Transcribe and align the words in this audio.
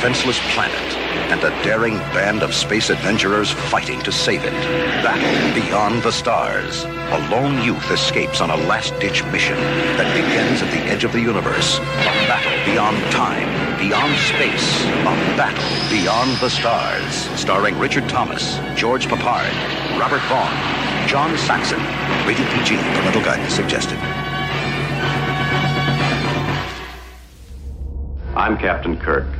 defenseless 0.00 0.40
planet 0.54 0.96
and 1.30 1.44
a 1.44 1.50
daring 1.62 1.98
band 2.16 2.42
of 2.42 2.54
space 2.54 2.88
adventurers 2.88 3.50
fighting 3.50 4.00
to 4.00 4.10
save 4.10 4.42
it. 4.44 4.52
Battle 5.04 5.60
beyond 5.60 6.02
the 6.02 6.10
stars. 6.10 6.84
A 6.84 7.28
lone 7.30 7.62
youth 7.62 7.90
escapes 7.90 8.40
on 8.40 8.48
a 8.48 8.56
last-ditch 8.56 9.22
mission 9.26 9.56
that 9.98 10.08
begins 10.16 10.62
at 10.62 10.70
the 10.70 10.80
edge 10.90 11.04
of 11.04 11.12
the 11.12 11.20
universe. 11.20 11.76
A 11.76 12.14
battle 12.24 12.72
beyond 12.72 12.96
time, 13.12 13.44
beyond 13.78 14.16
space. 14.20 14.84
A 15.04 15.36
battle 15.36 15.68
beyond 15.90 16.34
the 16.40 16.48
stars. 16.48 17.12
Starring 17.38 17.78
Richard 17.78 18.08
Thomas, 18.08 18.56
George 18.74 19.06
Peppard, 19.06 19.52
Robert 20.00 20.22
Vaughn, 20.32 20.48
John 21.06 21.36
Saxon. 21.36 21.78
Rated 22.26 22.46
PG. 22.56 22.76
Parental 22.96 23.20
guidance 23.20 23.52
suggested. 23.52 23.98
I'm 28.34 28.56
Captain 28.56 28.96
Kirk. 28.98 29.39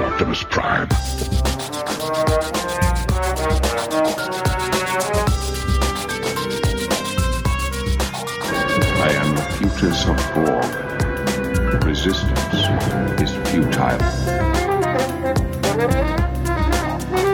Optimus 0.00 0.44
Prime. 0.44 0.86
I 9.00 9.10
am 9.12 9.34
the 9.34 9.42
Futus 9.58 10.06
of 10.06 10.16
Borg. 10.34 11.84
Resistance 11.84 12.54
is 13.20 13.30
futile. 13.50 13.98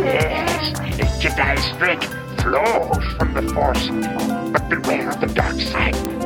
Yes, 0.05 0.73
the 0.97 1.07
Jedi 1.21 1.59
strength 1.75 2.11
flows 2.41 3.05
from 3.19 3.35
the 3.35 3.43
Force, 3.53 3.89
but 4.53 4.69
beware 4.71 5.11
of 5.11 5.21
the 5.21 5.27
dark 5.27 5.61
side. 5.61 6.24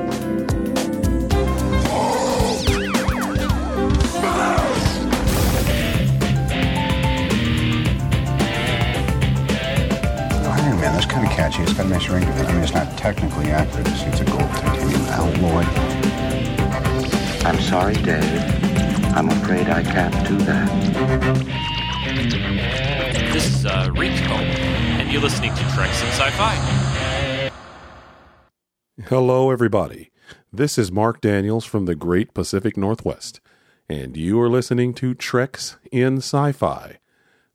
Iron 10.99 11.07
Man, 11.07 11.07
that's 11.07 11.07
kind 11.07 11.27
of 11.27 11.33
catchy. 11.33 11.63
It's 11.63 11.73
got 11.75 11.87
a 11.87 11.89
nice 11.89 12.09
ring 12.09 12.25
to 12.25 12.31
it. 12.31 12.47
I 12.47 12.53
mean, 12.53 12.63
it's 12.63 12.75
not 12.75 12.99
technically 12.99 13.51
accurate. 13.51 13.87
It's, 13.89 14.03
it's 14.03 14.21
a 14.21 14.25
gold 14.25 14.51
titanium 14.51 15.01
alloy. 15.09 15.65
I'm 17.47 17.61
sorry, 17.61 17.95
Dave. 17.95 18.25
I'm 19.15 19.29
afraid 19.29 19.69
I 19.69 19.83
can't 19.83 20.27
do 20.27 20.37
that. 20.45 20.69
This 23.33 23.47
is 23.47 23.67
uh, 23.67 23.91
Rico, 23.93 24.35
and 24.35 25.11
you're 25.13 25.23
listening 25.23 25.55
to 25.55 25.63
Treks 25.75 26.01
in 26.03 26.09
Sci-Fi. 26.09 27.51
Hello, 29.07 29.51
everybody. 29.51 30.11
This 30.53 30.79
is 30.79 30.91
Mark 30.91 31.21
Daniels 31.21 31.65
from 31.65 31.85
the 31.87 31.95
Great 31.95 32.35
Pacific 32.35 32.77
Northwest, 32.77 33.41
and 33.89 34.17
you 34.17 34.41
are 34.41 34.49
listening 34.49 34.95
to 34.95 35.15
Treks 35.15 35.77
in 35.93 36.19
Sci-Fi. 36.19 36.99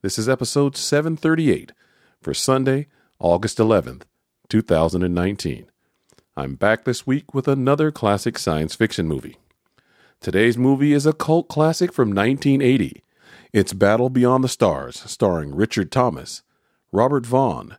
This 0.01 0.17
is 0.17 0.29
episode 0.29 0.77
738 0.77 1.71
for 2.21 2.33
Sunday, 2.33 2.87
August 3.23 3.57
11th, 3.57 4.01
2019. 4.49 5.67
I'm 6.35 6.55
back 6.55 6.83
this 6.83 7.07
week 7.07 7.33
with 7.33 7.47
another 7.47 7.89
classic 7.89 8.37
science 8.37 8.75
fiction 8.75 9.07
movie. 9.07 9.37
Today's 10.19 10.57
movie 10.57 10.91
is 10.91 11.05
a 11.05 11.13
cult 11.13 11.47
classic 11.47 11.93
from 11.93 12.09
1980. 12.09 13.01
It's 13.53 13.71
Battle 13.71 14.09
Beyond 14.09 14.43
the 14.43 14.49
Stars, 14.49 15.09
starring 15.09 15.55
Richard 15.55 15.89
Thomas, 15.89 16.43
Robert 16.91 17.25
Vaughn, 17.25 17.77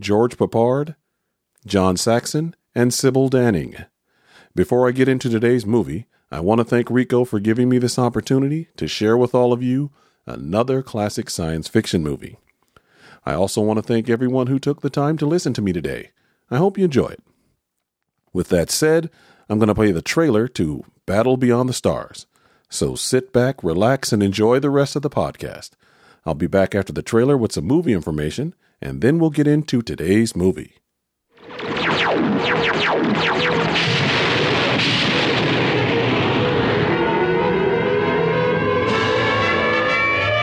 George 0.00 0.38
Peppard, 0.38 0.96
John 1.66 1.98
Saxon, 1.98 2.56
and 2.74 2.94
Sybil 2.94 3.28
Danning. 3.28 3.84
Before 4.54 4.88
I 4.88 4.92
get 4.92 5.08
into 5.08 5.28
today's 5.28 5.66
movie, 5.66 6.06
I 6.30 6.40
want 6.40 6.60
to 6.60 6.64
thank 6.64 6.88
Rico 6.88 7.26
for 7.26 7.38
giving 7.38 7.68
me 7.68 7.76
this 7.76 7.98
opportunity 7.98 8.68
to 8.78 8.88
share 8.88 9.18
with 9.18 9.34
all 9.34 9.52
of 9.52 9.62
you 9.62 9.90
another 10.24 10.82
classic 10.82 11.28
science 11.28 11.68
fiction 11.68 12.02
movie. 12.02 12.38
I 13.26 13.34
also 13.34 13.60
want 13.60 13.78
to 13.78 13.82
thank 13.82 14.08
everyone 14.08 14.46
who 14.46 14.60
took 14.60 14.82
the 14.82 14.88
time 14.88 15.18
to 15.18 15.26
listen 15.26 15.52
to 15.54 15.62
me 15.62 15.72
today. 15.72 16.10
I 16.48 16.58
hope 16.58 16.78
you 16.78 16.84
enjoy 16.84 17.08
it. 17.08 17.22
With 18.32 18.50
that 18.50 18.70
said, 18.70 19.10
I'm 19.48 19.58
going 19.58 19.66
to 19.66 19.74
play 19.74 19.90
the 19.90 20.00
trailer 20.00 20.46
to 20.48 20.84
Battle 21.06 21.36
Beyond 21.36 21.68
the 21.68 21.74
Stars. 21.74 22.26
So 22.68 22.94
sit 22.94 23.32
back, 23.32 23.64
relax, 23.64 24.12
and 24.12 24.22
enjoy 24.22 24.60
the 24.60 24.70
rest 24.70 24.94
of 24.94 25.02
the 25.02 25.10
podcast. 25.10 25.70
I'll 26.24 26.34
be 26.34 26.46
back 26.46 26.76
after 26.76 26.92
the 26.92 27.02
trailer 27.02 27.36
with 27.36 27.52
some 27.52 27.64
movie 27.64 27.92
information, 27.92 28.54
and 28.80 29.00
then 29.00 29.18
we'll 29.18 29.30
get 29.30 29.48
into 29.48 29.82
today's 29.82 30.36
movie. 30.36 30.74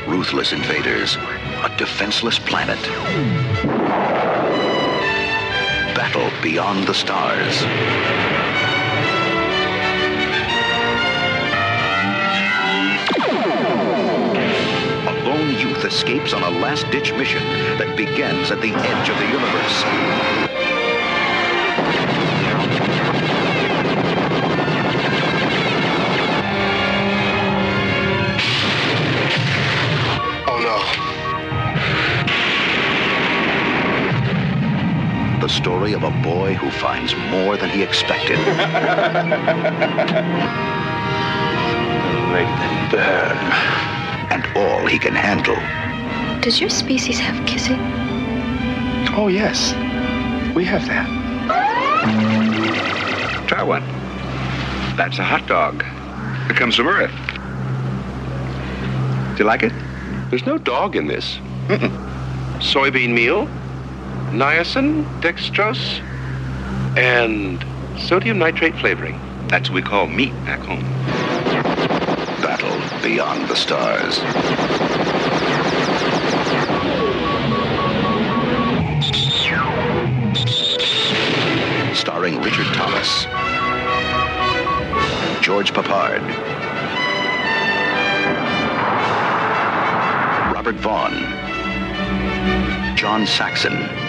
Ruthless 0.06 0.52
invaders. 0.52 1.18
A 1.64 1.70
defenseless 1.78 2.40
planet. 2.40 2.78
Battle 5.96 6.30
beyond 6.42 6.86
the 6.86 6.94
stars. 6.94 7.64
A 15.08 15.14
lone 15.24 15.58
youth 15.58 15.86
escapes 15.86 16.34
on 16.34 16.44
a 16.44 16.50
last-ditch 16.50 17.14
mission 17.14 17.44
that 17.78 17.96
begins 17.96 18.52
at 18.52 18.60
the 18.60 18.74
edge 18.74 19.08
of 19.08 19.18
the 19.18 19.28
universe. 19.28 20.53
Story 35.54 35.94
of 35.94 36.04
a 36.04 36.12
boy 36.22 36.54
who 36.56 36.70
finds 36.72 37.16
more 37.30 37.58
than 37.58 37.70
he 37.70 37.84
expected. 37.84 38.38
Make 42.34 42.48
them 42.48 42.90
burn. 42.92 43.38
and 44.32 44.44
all 44.58 44.86
he 44.88 44.98
can 44.98 45.14
handle. 45.14 45.56
Does 46.42 46.60
your 46.60 46.70
species 46.70 47.20
have 47.20 47.46
kissing? 47.46 47.80
Oh 49.16 49.28
yes. 49.28 49.74
We 50.56 50.66
have 50.66 50.86
that. 50.88 51.08
Try 53.48 53.62
one. 53.64 53.84
That's 54.98 55.20
a 55.20 55.24
hot 55.24 55.46
dog. 55.48 55.84
It 56.50 56.56
comes 56.56 56.76
from 56.76 56.88
Earth. 56.88 57.14
Do 59.38 59.44
you 59.44 59.46
like 59.46 59.64
it? 59.64 59.74
There's 60.30 60.46
no 60.46 60.58
dog 60.58 60.96
in 60.96 61.08
this. 61.08 61.38
Soybean 62.60 63.14
meal, 63.14 63.48
niacin, 64.34 65.04
dextrose, 65.22 66.02
and 66.98 67.64
sodium 68.00 68.40
nitrate 68.40 68.76
flavoring. 68.76 69.20
That's 69.48 69.70
what 69.70 69.76
we 69.76 69.82
call 69.84 70.08
meat 70.08 70.34
back 70.46 70.60
home. 70.60 70.82
Battle 72.42 72.76
beyond 73.02 73.48
the 73.48 73.56
stars. 73.56 74.18
Starring 81.96 82.42
Richard 82.42 82.66
Thomas, 82.74 83.26
George 85.44 85.72
Peppard, 85.74 86.24
Robert 90.54 90.76
Vaughn, 90.76 91.14
John 92.98 93.28
Saxon, 93.28 94.03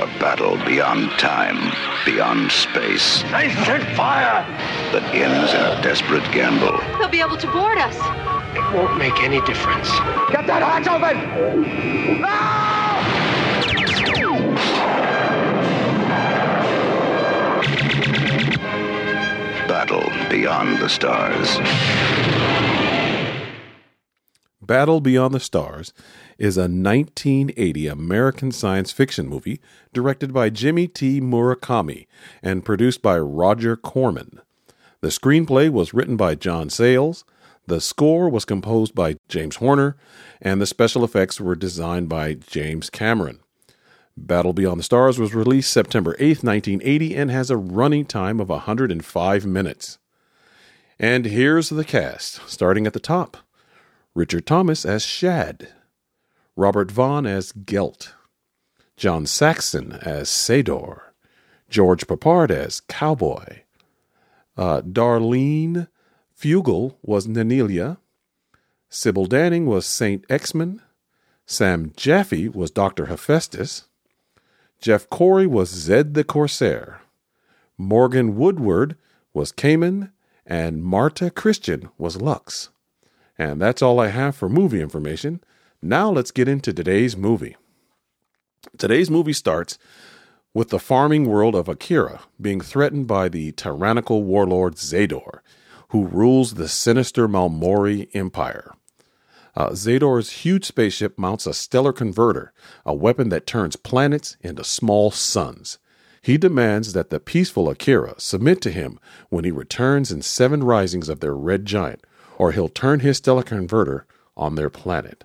a 0.00 0.06
battle 0.18 0.56
battle 0.56 0.56
beyond 0.66 1.10
time, 1.18 1.72
beyond 2.04 2.50
space. 2.50 3.22
They 3.30 3.48
should 3.64 3.82
fire! 3.96 4.44
That 4.92 5.04
ends 5.14 5.54
in 5.54 5.60
a 5.60 5.80
desperate 5.82 6.24
gamble. 6.32 6.78
They'll 6.98 7.08
be 7.08 7.20
able 7.20 7.36
to 7.36 7.46
board 7.52 7.78
us. 7.78 7.96
It 8.56 8.74
won't 8.74 8.98
make 8.98 9.22
any 9.22 9.40
difference. 9.42 9.88
Get 10.30 10.46
that 10.48 10.62
hatch 10.62 10.88
open! 10.88 12.22
Battle 19.68 20.10
beyond 20.28 20.78
the 20.78 20.88
stars. 20.88 22.37
Battle 24.68 25.00
Beyond 25.00 25.32
the 25.32 25.40
Stars 25.40 25.94
is 26.36 26.58
a 26.58 26.68
1980 26.68 27.86
American 27.86 28.52
science 28.52 28.92
fiction 28.92 29.26
movie 29.26 29.62
directed 29.94 30.34
by 30.34 30.50
Jimmy 30.50 30.86
T. 30.86 31.22
Murakami 31.22 32.06
and 32.42 32.66
produced 32.66 33.00
by 33.00 33.18
Roger 33.18 33.76
Corman. 33.76 34.42
The 35.00 35.08
screenplay 35.08 35.70
was 35.70 35.94
written 35.94 36.18
by 36.18 36.34
John 36.34 36.68
Sayles, 36.68 37.24
the 37.66 37.80
score 37.80 38.28
was 38.28 38.44
composed 38.44 38.94
by 38.94 39.16
James 39.26 39.56
Horner, 39.56 39.96
and 40.42 40.60
the 40.60 40.66
special 40.66 41.02
effects 41.02 41.40
were 41.40 41.54
designed 41.54 42.10
by 42.10 42.34
James 42.34 42.90
Cameron. 42.90 43.40
Battle 44.18 44.52
Beyond 44.52 44.80
the 44.80 44.84
Stars 44.84 45.18
was 45.18 45.34
released 45.34 45.72
September 45.72 46.14
8, 46.18 46.44
1980, 46.44 47.16
and 47.16 47.30
has 47.30 47.48
a 47.50 47.56
running 47.56 48.04
time 48.04 48.38
of 48.38 48.50
105 48.50 49.46
minutes. 49.46 49.98
And 50.98 51.24
here's 51.24 51.70
the 51.70 51.84
cast, 51.84 52.46
starting 52.46 52.86
at 52.86 52.92
the 52.92 53.00
top 53.00 53.38
Richard 54.18 54.46
Thomas 54.46 54.84
as 54.84 55.04
Shad, 55.04 55.68
Robert 56.56 56.90
Vaughn 56.90 57.24
as 57.24 57.52
Gelt, 57.52 58.14
John 58.96 59.26
Saxon 59.26 59.92
as 59.92 60.28
Sador, 60.28 61.02
George 61.70 62.04
Peppard 62.08 62.50
as 62.50 62.80
Cowboy, 62.80 63.60
uh, 64.56 64.80
Darlanne 64.80 65.86
Fluegel 66.36 66.96
was 67.00 67.28
Nanelia, 67.28 67.98
Sybil 68.88 69.28
Danning 69.28 69.66
was 69.66 69.86
Saint 69.86 70.26
Exmin, 70.26 70.80
Sam 71.46 71.92
Jaffe 71.96 72.48
was 72.48 72.72
Dr. 72.72 73.06
Hephaestus, 73.06 73.84
Jeff 74.80 75.08
Corey 75.10 75.46
was 75.46 75.68
Zed 75.68 76.14
the 76.14 76.24
Corsair, 76.24 77.02
Morgan 77.76 78.36
Woodward 78.36 78.96
was 79.32 79.52
Cayman, 79.52 80.10
and 80.44 80.82
Marta 80.82 81.30
Kristen 81.30 81.88
was 81.98 82.20
Lux. 82.20 82.70
And 83.38 83.60
that's 83.60 83.82
all 83.82 84.00
I 84.00 84.08
have 84.08 84.34
for 84.34 84.48
movie 84.48 84.80
information. 84.80 85.40
Now 85.80 86.10
let's 86.10 86.32
get 86.32 86.48
into 86.48 86.72
today's 86.72 87.16
movie. 87.16 87.56
Today's 88.76 89.10
movie 89.10 89.32
starts 89.32 89.78
with 90.52 90.70
the 90.70 90.80
farming 90.80 91.26
world 91.26 91.54
of 91.54 91.68
Akira 91.68 92.22
being 92.40 92.60
threatened 92.60 93.06
by 93.06 93.28
the 93.28 93.52
tyrannical 93.52 94.24
warlord 94.24 94.74
Sador, 94.74 95.38
who 95.90 96.06
rules 96.06 96.54
the 96.54 96.68
sinister 96.68 97.28
Malmori 97.28 98.08
Empire. 98.14 98.74
Uh, 99.54 99.70
Sador's 99.70 100.30
huge 100.42 100.64
spaceship 100.64 101.18
mounts 101.18 101.46
a 101.46 101.54
stellar 101.54 101.92
converter, 101.92 102.52
a 102.84 102.94
weapon 102.94 103.28
that 103.28 103.46
turns 103.46 103.76
planets 103.76 104.36
into 104.40 104.64
small 104.64 105.10
suns. 105.10 105.78
He 106.20 106.38
demands 106.38 106.92
that 106.92 107.10
the 107.10 107.20
peaceful 107.20 107.68
Akira 107.68 108.14
submit 108.18 108.60
to 108.62 108.70
him 108.70 108.98
when 109.30 109.44
he 109.44 109.50
returns 109.50 110.12
in 110.12 110.22
seven 110.22 110.62
risings 110.62 111.08
of 111.08 111.20
their 111.20 111.34
red 111.34 111.64
giant, 111.66 112.04
or 112.38 112.52
he'll 112.52 112.68
turn 112.68 113.00
his 113.00 113.18
stellar 113.18 113.42
converter 113.42 114.06
on 114.36 114.54
their 114.54 114.70
planet. 114.70 115.24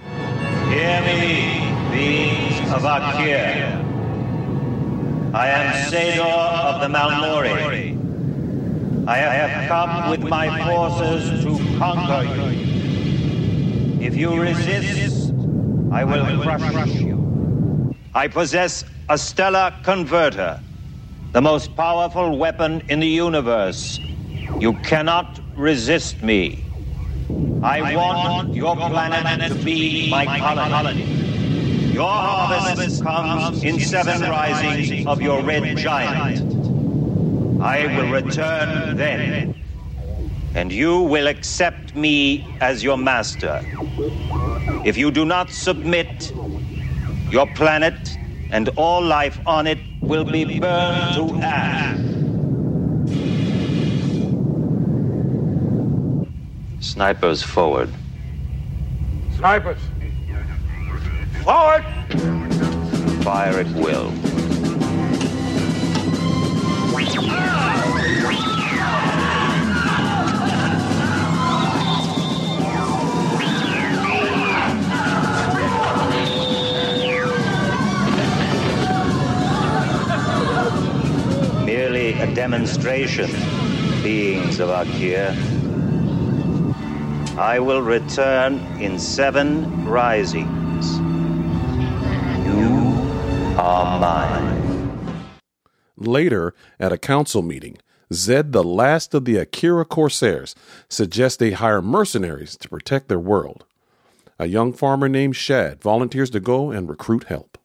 Hear 0.00 1.02
me, 1.02 1.70
beings 1.92 2.72
of 2.72 2.82
Akir. 2.82 3.78
I 5.34 5.48
am 5.48 5.90
Sador 5.92 6.64
of 6.64 6.80
the 6.80 6.88
Malmori. 6.88 7.98
I 9.06 9.16
have 9.16 9.68
come 9.68 10.10
with 10.10 10.22
my 10.22 10.64
forces 10.64 11.44
to 11.44 11.78
conquer 11.78 12.24
you. 12.54 12.72
If 14.00 14.16
you 14.16 14.40
resist, 14.40 15.32
I 15.92 16.04
will 16.04 16.42
crush 16.42 16.94
you. 16.94 17.94
I 18.14 18.28
possess 18.28 18.84
a 19.08 19.18
stellar 19.18 19.74
converter, 19.82 20.60
the 21.32 21.40
most 21.40 21.74
powerful 21.76 22.38
weapon 22.38 22.82
in 22.88 23.00
the 23.00 23.08
universe. 23.08 23.98
You 24.58 24.74
cannot 24.84 25.40
resist 25.62 26.22
me. 26.22 26.64
I 27.62 27.94
want 27.94 28.52
your 28.52 28.74
planet 28.74 29.52
to 29.52 29.54
be 29.64 30.10
my 30.10 30.26
colony. 30.26 31.04
Your 31.92 32.10
harvest 32.10 33.02
comes 33.02 33.62
in 33.62 33.78
seven 33.78 34.22
risings 34.22 35.06
of 35.06 35.22
your 35.22 35.40
red 35.42 35.76
giant. 35.76 36.40
I 37.62 37.86
will 37.86 38.10
return 38.10 38.96
then, 38.96 39.54
and 40.56 40.72
you 40.72 41.00
will 41.02 41.28
accept 41.28 41.94
me 41.94 42.44
as 42.60 42.82
your 42.82 42.98
master. 42.98 43.64
If 44.84 44.96
you 44.96 45.12
do 45.12 45.24
not 45.24 45.50
submit, 45.50 46.32
your 47.30 47.46
planet 47.46 48.18
and 48.50 48.68
all 48.70 49.00
life 49.00 49.40
on 49.46 49.68
it 49.68 49.78
will 50.00 50.24
be 50.24 50.58
burned 50.58 51.14
to 51.14 51.36
ash. 51.36 52.11
Snipers 56.92 57.42
forward. 57.42 57.88
Snipers! 59.38 59.78
Forward! 61.42 61.82
Fire 63.24 63.60
at 63.60 63.66
will. 63.68 64.10
Merely 81.64 82.12
a 82.20 82.34
demonstration, 82.34 83.30
beings 84.02 84.60
of 84.60 84.68
Akir. 84.68 85.51
I 87.38 87.60
will 87.60 87.80
return 87.80 88.58
in 88.78 88.98
seven 88.98 89.86
risings. 89.86 90.98
You 92.44 93.56
are 93.58 93.98
mine. 93.98 95.32
Later, 95.96 96.52
at 96.78 96.92
a 96.92 96.98
council 96.98 97.40
meeting, 97.40 97.78
Zed, 98.12 98.52
the 98.52 98.62
last 98.62 99.14
of 99.14 99.24
the 99.24 99.38
Akira 99.38 99.86
Corsairs, 99.86 100.54
suggests 100.90 101.38
they 101.38 101.52
hire 101.52 101.80
mercenaries 101.80 102.54
to 102.58 102.68
protect 102.68 103.08
their 103.08 103.18
world. 103.18 103.64
A 104.38 104.46
young 104.46 104.74
farmer 104.74 105.08
named 105.08 105.34
Shad 105.34 105.80
volunteers 105.80 106.28
to 106.30 106.40
go 106.40 106.70
and 106.70 106.86
recruit 106.86 107.24
help. 107.24 107.56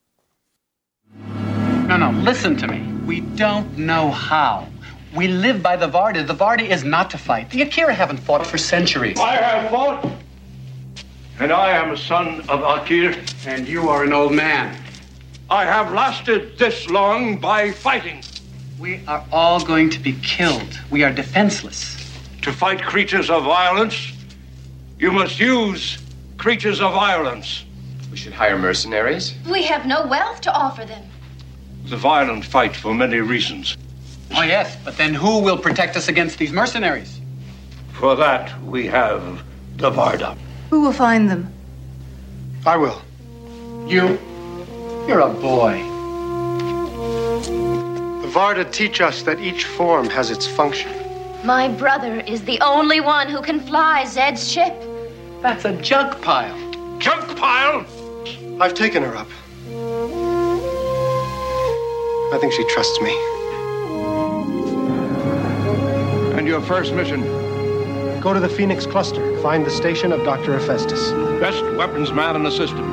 No, 1.88 1.98
no, 1.98 2.12
listen 2.22 2.56
to 2.58 2.68
me. 2.68 2.82
We 3.06 3.20
don't 3.20 3.78
know 3.78 4.12
how. 4.12 4.70
We 5.18 5.28
live 5.28 5.64
by 5.64 5.76
the 5.78 5.88
Varda. 5.88 6.28
The 6.28 6.36
Varda 6.36 6.70
is 6.70 6.84
not 6.84 7.10
to 7.10 7.18
fight. 7.18 7.50
The 7.50 7.64
Akira 7.64 7.92
haven't 7.92 8.18
fought 8.18 8.46
for 8.46 8.60
centuries. 8.60 9.20
I 9.20 9.38
have 9.38 9.72
fought, 9.72 10.08
and 11.40 11.52
I 11.52 11.72
am 11.72 11.90
a 11.90 11.98
son 11.98 12.42
of 12.42 12.60
Akir. 12.60 13.18
And 13.48 13.68
you 13.68 13.90
are 13.90 14.04
an 14.04 14.14
old 14.14 14.32
man. 14.32 14.80
I 15.50 15.66
have 15.66 15.92
lasted 15.92 16.60
this 16.60 16.88
long 16.92 17.40
by 17.40 17.72
fighting. 17.72 18.24
We 18.78 19.02
are 19.08 19.26
all 19.32 19.60
going 19.60 19.90
to 19.90 20.00
be 20.00 20.14
killed. 20.22 20.80
We 20.92 21.04
are 21.04 21.12
defenseless. 21.12 21.96
To 22.44 22.54
fight 22.54 22.84
creatures 22.84 23.32
of 23.32 23.44
violence, 23.44 24.14
you 25.00 25.12
must 25.12 25.40
use 25.40 25.98
creatures 26.38 26.80
of 26.80 26.94
violence. 26.94 27.66
We 28.12 28.18
should 28.18 28.34
hire 28.34 28.60
mercenaries. 28.60 29.34
We 29.50 29.64
have 29.64 29.88
no 29.88 30.06
wealth 30.06 30.42
to 30.42 30.54
offer 30.54 30.86
them. 30.86 31.10
The 31.86 31.98
violent 31.98 32.46
fight 32.46 32.76
for 32.76 32.94
many 32.94 33.18
reasons. 33.18 33.78
Oh, 34.32 34.44
yes, 34.44 34.78
but 34.84 34.98
then 34.98 35.14
who 35.14 35.40
will 35.40 35.58
protect 35.58 35.96
us 35.96 36.08
against 36.08 36.38
these 36.38 36.52
mercenaries? 36.52 37.20
For 37.94 38.16
that, 38.16 38.62
we 38.64 38.86
have 38.88 39.44
the 39.78 39.90
Varda. 39.90 40.38
Who 40.70 40.82
will 40.82 40.94
find 40.94 41.30
them? 41.30 41.52
I 42.66 42.78
will. 42.78 43.02
You? 43.88 44.20
You're 45.08 45.22
a 45.22 45.30
boy. 45.34 45.82
The 48.22 48.28
Varda 48.28 48.72
teach 48.72 49.00
us 49.02 49.24
that 49.24 49.40
each 49.40 49.64
form 49.64 50.10
has 50.10 50.30
its 50.30 50.46
function. 50.46 50.92
My 51.46 51.70
brother 51.70 52.20
is 52.22 52.44
the 52.44 52.60
only 52.62 53.00
one 53.00 53.30
who 53.30 53.42
can 53.42 53.60
fly 53.62 54.06
Zed's 54.06 54.52
ship. 54.52 54.74
That's 55.42 55.66
a 55.66 55.74
junk 55.82 56.22
pile. 56.22 56.58
Junk 57.00 57.38
pile? 57.38 57.86
I've 58.60 58.74
taken 58.74 59.04
her 59.04 59.16
up. 59.16 59.28
I 62.34 62.38
think 62.40 62.52
she 62.54 62.66
trusts 62.66 63.00
me. 63.00 63.37
And 66.48 66.54
your 66.54 66.62
first 66.62 66.94
mission? 66.94 67.24
Go 68.22 68.34
to 68.34 68.40
the 68.40 68.48
Phoenix 68.48 68.86
Cluster. 68.86 69.38
Find 69.42 69.66
the 69.66 69.70
station 69.70 70.14
of 70.14 70.24
Dr. 70.24 70.58
Hephaestus. 70.58 71.12
Best 71.42 71.62
weapons 71.76 72.14
man 72.14 72.38
in 72.38 72.44
the 72.44 72.52
system. 72.52 72.86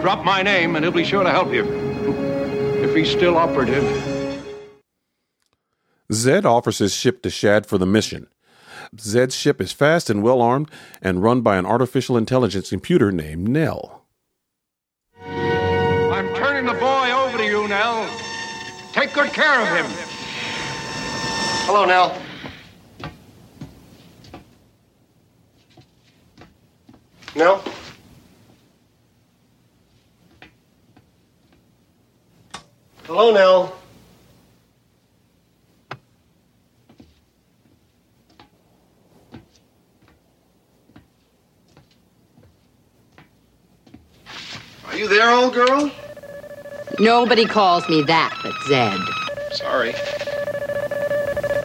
Drop 0.00 0.24
my 0.24 0.40
name 0.40 0.74
and 0.74 0.82
he'll 0.82 0.90
be 0.90 1.04
sure 1.04 1.22
to 1.22 1.30
help 1.30 1.52
you. 1.52 1.66
If 1.66 2.88
if 2.88 2.96
he's 2.96 3.10
still 3.10 3.36
operative. 3.36 3.84
Zed 6.10 6.46
offers 6.46 6.78
his 6.78 6.94
ship 6.94 7.20
to 7.24 7.28
Shad 7.28 7.66
for 7.66 7.76
the 7.76 7.84
mission. 7.84 8.26
Zed's 8.98 9.36
ship 9.36 9.60
is 9.60 9.70
fast 9.70 10.08
and 10.08 10.22
well 10.22 10.40
armed 10.40 10.70
and 11.02 11.22
run 11.22 11.42
by 11.42 11.58
an 11.58 11.66
artificial 11.66 12.16
intelligence 12.16 12.70
computer 12.70 13.12
named 13.12 13.48
Nell. 13.48 14.06
I'm 15.20 16.34
turning 16.34 16.64
the 16.64 16.80
boy 16.80 17.12
over 17.12 17.36
to 17.36 17.44
you, 17.44 17.68
Nell. 17.68 18.08
Take 18.92 19.12
good 19.12 19.30
care 19.34 19.60
of 19.60 19.68
him. 19.76 19.84
Hello, 21.66 21.84
Nell. 21.84 22.23
Nell? 27.36 27.64
Hello, 33.06 33.32
Nell. 33.32 33.76
Are 44.86 44.96
you 44.96 45.08
there, 45.08 45.28
old 45.30 45.54
girl? 45.54 45.90
Nobody 47.00 47.46
calls 47.46 47.88
me 47.88 48.02
that 48.02 48.38
but 48.44 48.54
Zed. 48.68 49.00
Sorry. 49.50 49.92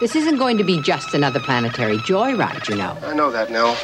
This 0.00 0.16
isn't 0.16 0.38
going 0.38 0.58
to 0.58 0.64
be 0.64 0.82
just 0.82 1.14
another 1.14 1.38
planetary 1.38 1.98
joyride, 1.98 2.68
you 2.68 2.74
know. 2.74 2.98
I 3.02 3.14
know 3.14 3.30
that, 3.30 3.52
Nell. 3.52 3.76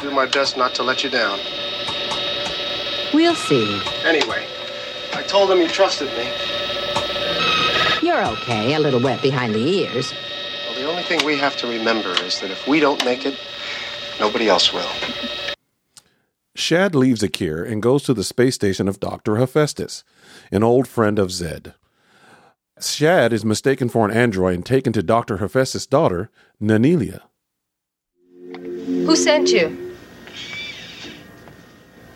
I'll 0.00 0.08
do 0.08 0.16
my 0.16 0.24
best 0.24 0.56
not 0.56 0.74
to 0.76 0.82
let 0.82 1.04
you 1.04 1.10
down. 1.10 1.38
We'll 3.12 3.34
see. 3.34 3.82
Anyway, 4.02 4.46
I 5.12 5.22
told 5.24 5.50
him 5.50 5.58
you 5.58 5.68
trusted 5.68 6.08
me. 6.16 6.32
You're 8.00 8.24
okay, 8.28 8.72
a 8.72 8.78
little 8.78 9.02
wet 9.02 9.20
behind 9.20 9.54
the 9.54 9.58
ears. 9.58 10.14
Well, 10.66 10.74
the 10.74 10.88
only 10.88 11.02
thing 11.02 11.22
we 11.26 11.36
have 11.36 11.54
to 11.58 11.66
remember 11.66 12.14
is 12.24 12.40
that 12.40 12.50
if 12.50 12.66
we 12.66 12.80
don't 12.80 13.04
make 13.04 13.26
it, 13.26 13.38
nobody 14.18 14.48
else 14.48 14.72
will. 14.72 14.88
Shad 16.54 16.94
leaves 16.94 17.20
Akir 17.20 17.70
and 17.70 17.82
goes 17.82 18.02
to 18.04 18.14
the 18.14 18.24
space 18.24 18.54
station 18.54 18.88
of 18.88 19.00
Dr. 19.00 19.36
Hephaestus, 19.36 20.02
an 20.50 20.62
old 20.62 20.88
friend 20.88 21.18
of 21.18 21.30
Zed. 21.30 21.74
Shad 22.80 23.34
is 23.34 23.44
mistaken 23.44 23.90
for 23.90 24.08
an 24.08 24.16
android 24.16 24.54
and 24.54 24.64
taken 24.64 24.94
to 24.94 25.02
Dr. 25.02 25.36
Hephaestus' 25.36 25.86
daughter, 25.86 26.30
Nanelia. 26.58 27.20
Who 28.54 29.14
sent 29.14 29.50
you? 29.50 29.89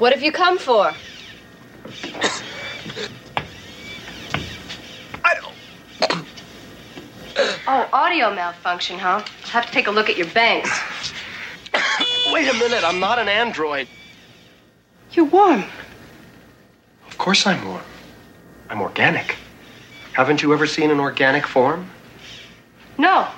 What 0.05 0.13
have 0.13 0.23
you 0.23 0.33
come 0.33 0.59
for? 0.59 0.93
I 5.25 5.35
don't. 5.41 6.27
Oh, 7.67 7.89
audio 7.91 8.35
malfunction, 8.35 8.99
huh? 8.99 9.25
I'll 9.25 9.51
have 9.51 9.65
to 9.65 9.73
take 9.73 9.87
a 9.87 9.91
look 9.91 10.11
at 10.11 10.19
your 10.19 10.27
banks. 10.27 10.79
Wait 12.35 12.47
a 12.51 12.53
minute, 12.53 12.85
I'm 12.85 13.01
not 13.01 13.19
an 13.19 13.31
android. 13.31 13.89
You're 15.13 15.25
warm. 15.25 15.65
Of 17.07 17.17
course 17.17 17.47
I'm 17.47 17.67
warm. 17.67 17.81
I'm 18.69 18.83
organic. 18.83 19.37
Haven't 20.13 20.43
you 20.43 20.53
ever 20.53 20.67
seen 20.67 20.91
an 20.91 21.01
organic 21.01 21.47
form? 21.47 21.89
No. 22.99 23.29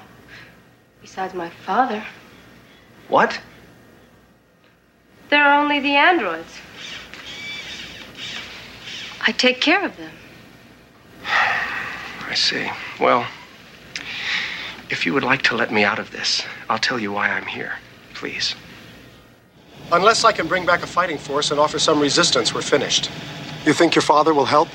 Besides 1.00 1.32
my 1.32 1.48
father, 1.48 2.04
What? 3.06 3.38
There 5.30 5.44
are 5.44 5.60
only 5.60 5.80
the 5.80 5.94
androids. 5.96 6.60
I 9.26 9.32
take 9.32 9.60
care 9.60 9.84
of 9.84 9.96
them. 9.96 10.12
I 12.28 12.34
see. 12.34 12.70
Well, 13.00 13.26
if 14.88 15.04
you 15.04 15.12
would 15.14 15.24
like 15.24 15.42
to 15.42 15.56
let 15.56 15.72
me 15.72 15.84
out 15.84 15.98
of 15.98 16.10
this, 16.12 16.42
I'll 16.68 16.78
tell 16.78 16.98
you 16.98 17.12
why 17.12 17.28
I'm 17.30 17.46
here. 17.46 17.72
Please. 18.14 18.54
Unless 19.92 20.24
I 20.24 20.32
can 20.32 20.46
bring 20.46 20.64
back 20.66 20.82
a 20.82 20.86
fighting 20.86 21.18
force 21.18 21.50
and 21.50 21.60
offer 21.60 21.78
some 21.78 22.00
resistance, 22.00 22.54
we're 22.54 22.62
finished. 22.62 23.10
You 23.64 23.72
think 23.72 23.94
your 23.94 24.02
father 24.02 24.32
will 24.32 24.44
help? 24.44 24.68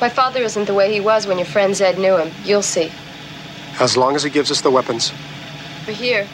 My 0.00 0.08
father 0.08 0.40
isn't 0.40 0.64
the 0.66 0.74
way 0.74 0.92
he 0.92 1.00
was 1.00 1.26
when 1.26 1.38
your 1.38 1.46
friend 1.46 1.74
Zed 1.74 1.98
knew 1.98 2.16
him. 2.16 2.30
You'll 2.44 2.62
see. 2.62 2.90
As 3.78 3.96
long 3.96 4.14
as 4.14 4.22
he 4.22 4.30
gives 4.30 4.50
us 4.50 4.60
the 4.60 4.70
weapons. 4.70 5.12
We're 5.86 5.94
here. 5.94 6.26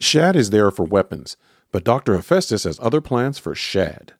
Shad 0.00 0.36
is 0.36 0.50
there 0.50 0.70
for 0.70 0.84
weapons, 0.84 1.36
but 1.70 1.84
Dr. 1.84 2.16
Hephaestus 2.16 2.64
has 2.64 2.78
other 2.80 3.00
plans 3.00 3.38
for 3.38 3.54
Shad. 3.54 4.14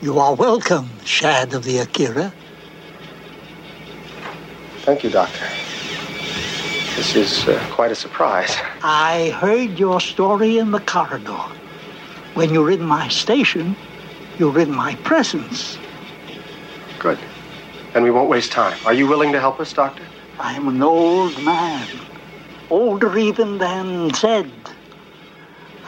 You 0.00 0.18
are 0.18 0.34
welcome, 0.34 0.88
Shad 1.04 1.54
of 1.54 1.64
the 1.64 1.78
Akira. 1.78 2.32
Thank 4.82 5.04
you, 5.04 5.10
Doctor. 5.10 5.44
This 6.96 7.14
is 7.14 7.46
uh, 7.48 7.64
quite 7.70 7.92
a 7.92 7.94
surprise. 7.94 8.56
I 8.82 9.30
heard 9.40 9.78
your 9.78 10.00
story 10.00 10.58
in 10.58 10.70
the 10.70 10.80
corridor. 10.80 11.44
When 12.34 12.52
you're 12.54 12.70
in 12.70 12.82
my 12.82 13.08
station, 13.08 13.76
you're 14.38 14.58
in 14.58 14.70
my 14.70 14.94
presence. 14.96 15.78
Good. 16.98 17.18
Then 17.92 18.02
we 18.02 18.10
won't 18.10 18.28
waste 18.28 18.52
time. 18.52 18.78
Are 18.84 18.94
you 18.94 19.06
willing 19.06 19.32
to 19.32 19.40
help 19.40 19.60
us, 19.60 19.72
Doctor? 19.72 20.02
I'm 20.38 20.68
an 20.68 20.82
old 20.82 21.42
man, 21.42 21.86
older 22.70 23.18
even 23.18 23.58
than 23.58 24.14
Zed. 24.14 24.50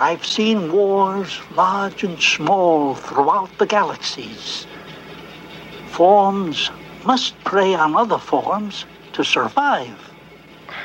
I've 0.00 0.24
seen 0.24 0.72
wars 0.72 1.40
large 1.54 2.04
and 2.04 2.18
small 2.18 2.94
throughout 2.94 3.50
the 3.58 3.66
galaxies. 3.66 4.66
Forms 5.90 6.70
must 7.04 7.38
prey 7.44 7.74
on 7.74 7.94
other 7.94 8.16
forms 8.16 8.86
to 9.12 9.22
survive. 9.22 9.98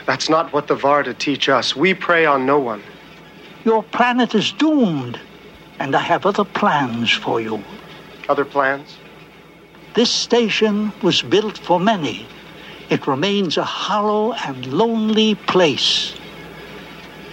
That's 0.05 0.27
not 0.27 0.51
what 0.51 0.67
the 0.67 0.75
Varda 0.75 1.17
teach 1.17 1.47
us. 1.47 1.77
We 1.77 1.93
prey 1.93 2.25
on 2.25 2.45
no 2.45 2.59
one. 2.59 2.83
Your 3.63 3.83
planet 3.83 4.35
is 4.35 4.51
doomed, 4.51 5.17
and 5.79 5.95
I 5.95 6.01
have 6.01 6.25
other 6.25 6.43
plans 6.43 7.09
for 7.13 7.39
you. 7.39 7.63
Other 8.27 8.43
plans? 8.43 8.97
This 9.93 10.11
station 10.11 10.91
was 11.01 11.21
built 11.21 11.57
for 11.57 11.79
many. 11.79 12.27
It 12.89 13.07
remains 13.07 13.55
a 13.55 13.63
hollow 13.63 14.33
and 14.33 14.73
lonely 14.73 15.35
place. 15.35 16.15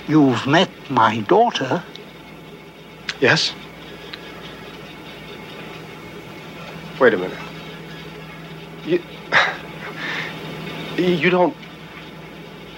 You've 0.09 0.47
met 0.47 0.71
my 0.91 1.21
daughter. 1.21 1.83
Yes? 3.21 3.55
Wait 7.01 7.15
a 7.15 7.19
minute. 7.19 7.39
You. 8.85 9.03
You 10.95 11.31
don't 11.31 11.57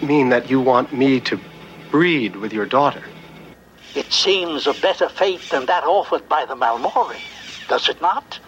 mean 0.00 0.28
that 0.28 0.48
you 0.48 0.60
want 0.60 0.92
me 0.92 1.18
to 1.20 1.40
breed 1.90 2.36
with 2.36 2.52
your 2.52 2.64
daughter? 2.64 3.02
It 3.96 4.12
seems 4.12 4.68
a 4.68 4.74
better 4.74 5.08
fate 5.08 5.42
than 5.50 5.66
that 5.66 5.84
offered 5.84 6.28
by 6.28 6.44
the 6.44 6.54
Malmori, 6.54 7.20
does 7.68 7.88
it 7.88 8.00
not? 8.00 8.38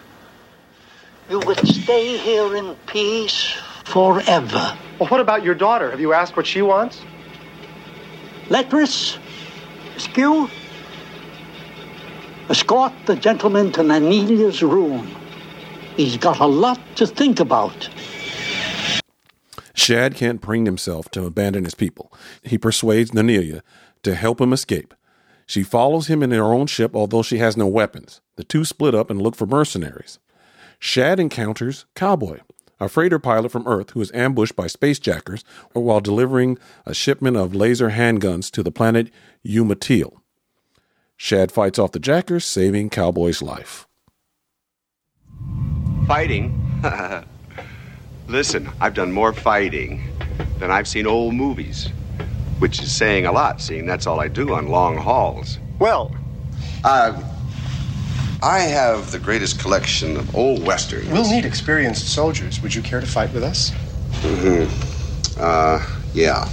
You 1.29 1.39
would 1.39 1.59
stay 1.67 2.17
here 2.17 2.55
in 2.55 2.75
peace 2.87 3.57
forever. 3.83 4.77
Well, 4.99 5.09
what 5.09 5.19
about 5.19 5.43
your 5.43 5.55
daughter? 5.55 5.91
Have 5.91 5.99
you 5.99 6.13
asked 6.13 6.37
what 6.37 6.47
she 6.47 6.61
wants? 6.61 7.01
Letras, 8.49 9.17
Skew, 9.97 10.49
escort 12.49 12.93
the 13.05 13.15
gentleman 13.15 13.71
to 13.73 13.81
Nanelia's 13.81 14.63
room. 14.63 15.13
He's 15.97 16.15
got 16.17 16.39
a 16.39 16.45
lot 16.45 16.79
to 16.95 17.05
think 17.05 17.39
about. 17.39 17.89
Shad 19.73 20.15
can't 20.15 20.41
bring 20.41 20.65
himself 20.65 21.09
to 21.11 21.25
abandon 21.25 21.65
his 21.65 21.75
people. 21.75 22.11
He 22.41 22.57
persuades 22.57 23.11
Nanelia 23.11 23.61
to 24.03 24.15
help 24.15 24.39
him 24.39 24.53
escape. 24.53 24.93
She 25.45 25.63
follows 25.63 26.07
him 26.07 26.23
in 26.23 26.31
her 26.31 26.53
own 26.53 26.67
ship, 26.67 26.95
although 26.95 27.23
she 27.23 27.37
has 27.39 27.57
no 27.57 27.67
weapons. 27.67 28.21
The 28.35 28.43
two 28.43 28.65
split 28.65 28.95
up 28.95 29.09
and 29.09 29.21
look 29.21 29.35
for 29.35 29.45
mercenaries. 29.45 30.19
Shad 30.79 31.19
encounters 31.19 31.85
Cowboy, 31.95 32.39
a 32.79 32.89
freighter 32.89 33.19
pilot 33.19 33.51
from 33.51 33.67
Earth 33.67 33.91
who 33.91 34.01
is 34.01 34.11
ambushed 34.13 34.55
by 34.55 34.67
spacejackers 34.67 35.43
while 35.73 35.99
delivering 35.99 36.57
a 36.85 36.93
shipment 36.93 37.37
of 37.37 37.55
laser 37.55 37.91
handguns 37.91 38.51
to 38.51 38.63
the 38.63 38.71
planet 38.71 39.09
Umatil. 39.45 40.13
Shad 41.15 41.51
fights 41.51 41.79
off 41.79 41.91
the 41.91 41.99
jackers, 41.99 42.45
saving 42.45 42.89
Cowboy's 42.89 43.41
life. 43.41 43.87
Fighting? 46.07 46.53
Listen, 48.27 48.69
I've 48.79 48.93
done 48.93 49.11
more 49.11 49.33
fighting 49.33 50.03
than 50.59 50.69
I've 50.69 50.87
seen 50.87 51.07
old 51.07 51.33
movies, 51.33 51.89
which 52.59 52.81
is 52.81 52.95
saying 52.95 53.25
a 53.25 53.31
lot, 53.31 53.61
seeing 53.61 53.85
that's 53.85 54.05
all 54.05 54.19
I 54.19 54.27
do 54.27 54.53
on 54.53 54.67
long 54.67 54.97
hauls. 54.97 55.57
Well, 55.79 56.15
uh, 56.83 57.19
I 58.43 58.59
have 58.59 59.11
the 59.11 59.19
greatest 59.19 59.59
collection 59.59 60.15
of 60.15 60.35
old 60.35 60.65
westerns. 60.65 61.09
We'll 61.09 61.29
need 61.29 61.45
experienced 61.45 62.13
soldiers. 62.13 62.61
Would 62.61 62.73
you 62.75 62.83
care 62.83 63.01
to 63.01 63.07
fight 63.07 63.33
with 63.33 63.43
us? 63.43 63.71
Mm-hmm. 64.21 65.39
Uh, 65.39 65.83
yeah. 66.13 66.47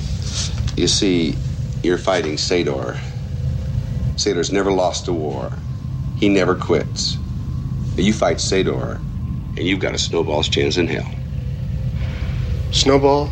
You 0.76 0.88
see, 0.88 1.36
you're 1.82 1.98
fighting 1.98 2.36
Sador. 2.36 2.98
Sador's 4.16 4.50
never 4.50 4.72
lost 4.72 5.08
a 5.08 5.12
war. 5.12 5.52
He 6.16 6.28
never 6.28 6.54
quits. 6.54 7.18
You 7.96 8.12
fight 8.12 8.38
Sador, 8.38 8.96
and 8.96 9.58
you've 9.58 9.80
got 9.80 9.94
a 9.94 9.98
snowball's 9.98 10.48
chance 10.48 10.78
in 10.78 10.86
hell. 10.86 11.10
Snowball? 12.72 13.30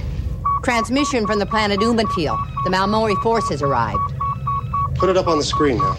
Transmission 0.62 1.26
from 1.26 1.38
the 1.38 1.46
planet 1.46 1.80
Umatil. 1.80 2.38
The 2.64 2.70
Malmori 2.70 3.20
force 3.22 3.48
has 3.48 3.62
arrived. 3.62 3.98
Put 4.96 5.08
it 5.08 5.16
up 5.16 5.26
on 5.26 5.38
the 5.38 5.44
screen 5.44 5.78
now. 5.78 5.96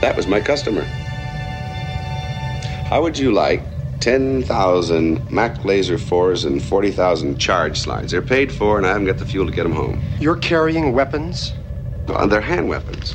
That 0.00 0.14
was 0.16 0.26
my 0.26 0.40
customer. 0.40 0.82
How 2.84 3.02
would 3.02 3.18
you 3.18 3.32
like 3.32 3.62
10,000 4.00 5.30
Mac 5.30 5.64
Laser 5.64 5.96
4s 5.96 6.44
and 6.44 6.62
40,000 6.62 7.38
charge 7.38 7.78
slides? 7.78 8.12
They're 8.12 8.20
paid 8.20 8.52
for, 8.52 8.76
and 8.76 8.86
I 8.86 8.90
haven't 8.90 9.06
got 9.06 9.18
the 9.18 9.24
fuel 9.24 9.46
to 9.46 9.52
get 9.52 9.62
them 9.62 9.72
home. 9.72 10.02
You're 10.20 10.36
carrying 10.36 10.92
weapons? 10.92 11.54
Uh, 12.06 12.26
they're 12.26 12.40
hand 12.40 12.68
weapons. 12.68 13.14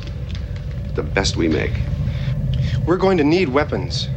The 0.94 1.02
best 1.02 1.36
we 1.36 1.48
make. 1.48 1.72
We're 2.86 2.96
going 2.96 3.18
to 3.18 3.24
need 3.24 3.48
weapons. 3.50 4.08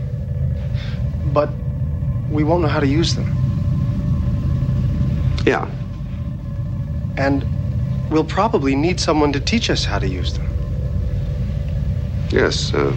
But 1.28 1.54
we 2.30 2.44
won't 2.44 2.64
know 2.64 2.70
how 2.70 2.80
to 2.80 2.88
use 2.88 3.16
them. 3.16 3.34
Yeah. 5.46 5.70
And 7.18 7.46
we'll 8.10 8.24
probably 8.24 8.76
need 8.76 9.00
someone 9.00 9.34
to 9.34 9.40
teach 9.40 9.70
us 9.70 9.86
how 9.86 10.00
to 10.00 10.08
use 10.08 10.34
them. 10.34 10.50
Yes, 12.30 12.74
uh, 12.74 12.96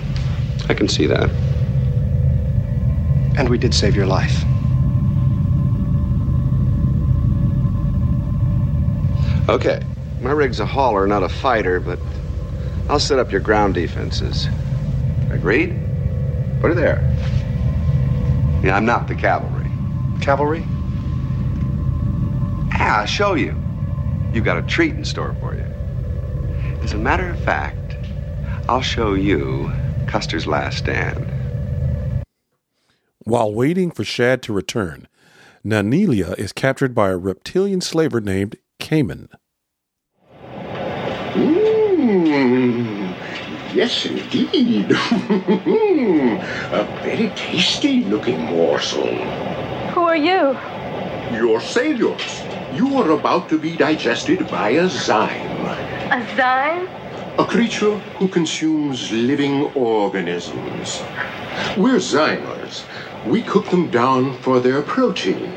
I 0.69 0.75
can 0.75 0.89
see 0.89 1.07
that. 1.07 1.31
And 3.37 3.49
we 3.49 3.59
did 3.59 3.75
save 3.75 3.97
your 3.97 4.07
life. 4.07 4.45
Okay. 9.49 9.83
My 10.21 10.31
rig's 10.33 10.61
a 10.61 10.67
hauler, 10.67 11.07
not 11.07 11.23
a 11.23 11.29
fighter, 11.29 11.81
but 11.81 11.99
I'll 12.89 13.01
set 13.01 13.19
up 13.19 13.33
your 13.33 13.41
ground 13.41 13.75
defenses. 13.75 14.49
Agreed? 15.31 15.79
Put 16.61 16.73
it 16.73 16.75
there. 16.75 17.01
Yeah, 18.63 18.77
I'm 18.77 18.85
not 18.85 19.09
the 19.09 19.15
cavalry. 19.15 19.71
Cavalry? 20.21 20.67
Yeah, 22.71 23.01
I'll 23.01 23.07
show 23.07 23.35
you. 23.35 23.60
You've 24.33 24.45
got 24.45 24.59
a 24.59 24.63
treat 24.63 24.95
in 24.95 25.05
store 25.05 25.35
for 25.41 25.55
you. 25.55 25.65
As 26.83 26.93
a 26.93 26.99
matter 26.99 27.29
of 27.29 27.39
fact, 27.41 27.97
I'll 28.69 28.81
show 28.81 29.15
you 29.15 29.73
Custer's 30.07 30.47
last 30.47 30.79
stand. 30.79 31.27
While 33.25 33.53
waiting 33.53 33.91
for 33.91 34.05
Shad 34.05 34.43
to 34.45 34.53
return, 34.53 35.09
Nanelia 35.65 36.39
is 36.39 36.53
captured 36.53 36.95
by 36.95 37.11
a 37.11 37.17
reptilian 37.17 37.81
slaver 37.81 38.21
named 38.21 38.57
Cayman. 38.79 39.29
Mmm, 41.35 43.15
yes, 43.75 44.07
indeed. 44.07 44.91
a 46.73 47.01
very 47.03 47.29
tasty 47.37 48.05
looking 48.05 48.41
morsel. 48.41 49.07
Who 49.93 50.01
are 50.01 50.17
you? 50.17 50.57
Your 51.37 51.61
saviors. 51.61 52.43
You 52.73 52.97
are 52.99 53.11
about 53.11 53.49
to 53.51 53.59
be 53.59 53.77
digested 53.77 54.49
by 54.49 54.71
a 54.71 54.85
zyme, 54.85 55.67
A 56.11 56.25
Zyme? 56.37 56.89
a 57.39 57.45
creature 57.45 57.99
who 58.19 58.29
consumes 58.29 59.11
living 59.13 59.65
organisms. 59.75 61.03
We're 61.77 61.97
zymers. 61.99 62.85
We 63.27 63.43
cook 63.43 63.69
them 63.71 63.91
down 63.91 64.37
for 64.39 64.61
their 64.61 64.83
protein. 64.83 65.53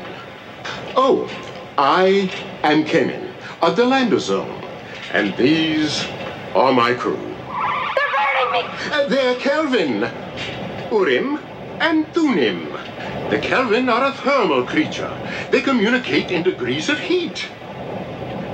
Oh, 0.96 1.28
I 1.78 2.30
am 2.62 2.84
Cayman 2.84 3.32
of 3.62 3.76
the 3.76 3.84
Lambda 3.84 4.18
Zone, 4.20 4.62
and 5.12 5.36
these 5.36 6.04
are 6.54 6.72
my 6.72 6.94
crew. 6.94 7.16
They're 7.16 8.12
burning 8.16 8.52
me! 8.52 8.92
Uh, 8.92 9.06
they're 9.08 9.34
Kelvin, 9.36 10.10
Urim, 10.90 11.38
and 11.80 12.06
Thunim. 12.12 12.73
The 13.30 13.38
Kelvin 13.38 13.88
are 13.88 14.04
a 14.04 14.12
thermal 14.12 14.64
creature. 14.66 15.10
They 15.50 15.62
communicate 15.62 16.30
in 16.30 16.42
degrees 16.42 16.90
of 16.90 16.98
heat. 16.98 17.48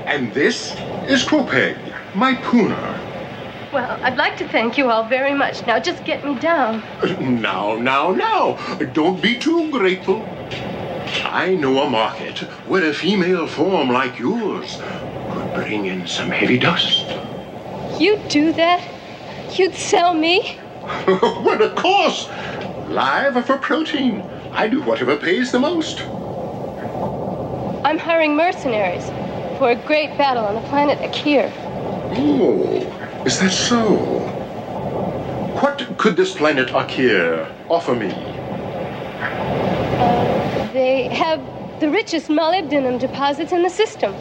And 0.07 0.33
this 0.33 0.77
is 1.09 1.25
Kopeg, 1.25 1.77
my 2.15 2.35
pooner. 2.35 2.99
Well, 3.73 3.99
I'd 4.03 4.17
like 4.17 4.37
to 4.37 4.49
thank 4.49 4.79
you 4.79 4.89
all 4.89 5.05
very 5.09 5.35
much. 5.35 5.67
Now 5.67 5.81
just 5.81 6.05
get 6.05 6.25
me 6.25 6.39
down. 6.39 6.83
Now, 7.21 7.75
now, 7.75 8.13
now, 8.13 8.59
don't 8.93 9.21
be 9.21 9.39
too 9.39 9.71
grateful. 9.73 10.25
I 11.25 11.57
know 11.57 11.83
a 11.83 11.91
market 11.91 12.39
where 12.69 12.89
a 12.89 12.95
female 12.95 13.49
form 13.49 13.91
like 13.91 14.21
yours 14.21 14.81
could 15.33 15.53
bring 15.53 15.87
in 15.87 16.07
some 16.07 16.31
heavy 16.31 16.59
dust. 16.59 17.07
You'd 18.01 18.29
do 18.29 18.53
that? 18.53 18.83
You'd 19.59 19.75
sell 19.75 20.15
me? 20.15 20.59
well, 21.07 21.61
of 21.63 21.75
course. 21.75 22.29
Live 22.89 23.47
for 23.47 23.59
protein. 23.59 24.23
I 24.53 24.69
do 24.69 24.83
whatever 24.83 25.17
pays 25.17 25.53
the 25.53 25.61
most. 25.61 26.01
I'm 27.85 27.99
hiring 27.99 28.37
mercenaries 28.37 29.07
for 29.59 29.71
a 29.71 29.77
great 29.77 30.17
battle 30.19 30.45
on 30.45 30.55
the 30.55 30.61
planet 30.69 30.99
Akir. 30.99 31.51
Oh, 32.17 33.23
is 33.25 33.39
that 33.41 33.51
so? 33.51 33.97
What 35.61 35.87
could 35.99 36.17
this 36.17 36.37
planet 36.37 36.69
Akir 36.69 37.49
offer 37.69 37.95
me? 37.95 38.11
Uh, 40.01 40.73
they 40.73 41.09
have 41.09 41.41
the 41.81 41.89
richest 41.89 42.29
molybdenum 42.29 42.99
deposits 42.99 43.53
in 43.53 43.63
the 43.63 43.71
system. 43.71 44.13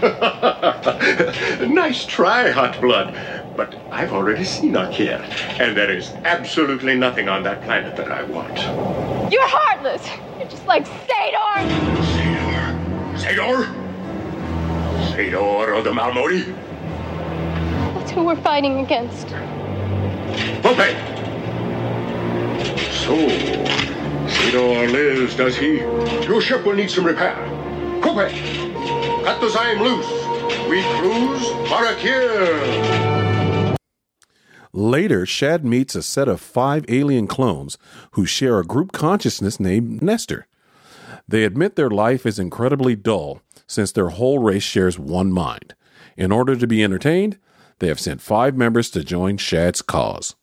nice 1.74 2.04
try, 2.06 2.50
Hot 2.50 2.80
Blood. 2.80 3.14
But 3.56 3.74
I've 3.90 4.12
already 4.12 4.44
seen 4.44 4.74
Akir, 4.74 5.18
and 5.58 5.74
there 5.74 5.90
is 5.90 6.12
absolutely 6.24 6.94
nothing 6.94 7.30
on 7.30 7.42
that 7.44 7.62
planet 7.62 7.96
that 7.96 8.12
I 8.12 8.22
want. 8.24 8.58
You're 9.32 9.48
heartless. 9.48 10.06
You're 10.38 10.48
just 10.48 10.66
like 10.66 10.84
Sador! 10.84 11.66
Sador. 12.12 13.16
Sador? 13.16 13.74
Sador 15.10 15.78
of 15.78 15.84
the 15.84 15.90
Malmori? 15.90 16.54
That's 17.94 18.10
who 18.10 18.24
we're 18.24 18.36
fighting 18.36 18.80
against. 18.80 19.28
Okay. 20.66 20.92
So, 22.90 23.16
Sador 24.26 24.92
lives, 24.92 25.34
does 25.34 25.56
he? 25.56 25.78
Your 26.26 26.42
ship 26.42 26.66
will 26.66 26.74
need 26.74 26.90
some 26.90 27.06
repair. 27.06 27.36
Kope, 28.02 28.28
cut 29.24 29.40
the 29.40 29.48
Zyme 29.48 29.80
loose. 29.80 30.26
We 30.68 30.82
cruise 30.98 31.46
Barakir. 31.70 33.15
Later, 34.76 35.24
Shad 35.24 35.64
meets 35.64 35.94
a 35.94 36.02
set 36.02 36.28
of 36.28 36.38
five 36.38 36.84
alien 36.90 37.26
clones 37.26 37.78
who 38.10 38.26
share 38.26 38.58
a 38.58 38.64
group 38.64 38.92
consciousness 38.92 39.58
named 39.58 40.02
Nestor. 40.02 40.46
They 41.26 41.44
admit 41.44 41.76
their 41.76 41.88
life 41.88 42.26
is 42.26 42.38
incredibly 42.38 42.94
dull 42.94 43.40
since 43.66 43.90
their 43.90 44.10
whole 44.10 44.38
race 44.38 44.62
shares 44.62 44.98
one 44.98 45.32
mind. 45.32 45.74
In 46.18 46.30
order 46.30 46.54
to 46.54 46.66
be 46.66 46.84
entertained, 46.84 47.38
they 47.78 47.88
have 47.88 47.98
sent 47.98 48.20
five 48.20 48.54
members 48.54 48.90
to 48.90 49.02
join 49.02 49.38
Shad's 49.38 49.80
cause. 49.80 50.36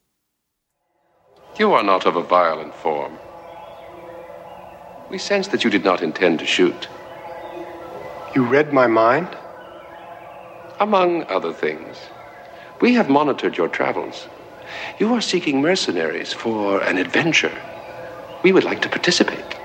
You 1.56 1.72
are 1.72 1.84
not 1.84 2.04
of 2.04 2.16
a 2.16 2.22
violent 2.24 2.74
form. 2.74 3.16
We 5.12 5.18
sense 5.18 5.46
that 5.46 5.62
you 5.62 5.70
did 5.70 5.84
not 5.84 6.02
intend 6.02 6.40
to 6.40 6.44
shoot. 6.44 6.88
You 8.34 8.44
read 8.44 8.72
my 8.72 8.88
mind? 8.88 9.28
Among 10.80 11.22
other 11.26 11.52
things. 11.52 11.98
We 12.80 12.94
have 12.94 13.08
monitored 13.08 13.56
your 13.56 13.68
travels. 13.68 14.28
You 14.98 15.14
are 15.14 15.20
seeking 15.20 15.62
mercenaries 15.62 16.32
for 16.32 16.82
an 16.82 16.98
adventure. 16.98 17.62
We 18.42 18.52
would 18.52 18.64
like 18.64 18.82
to 18.82 18.88
participate. 18.88 19.56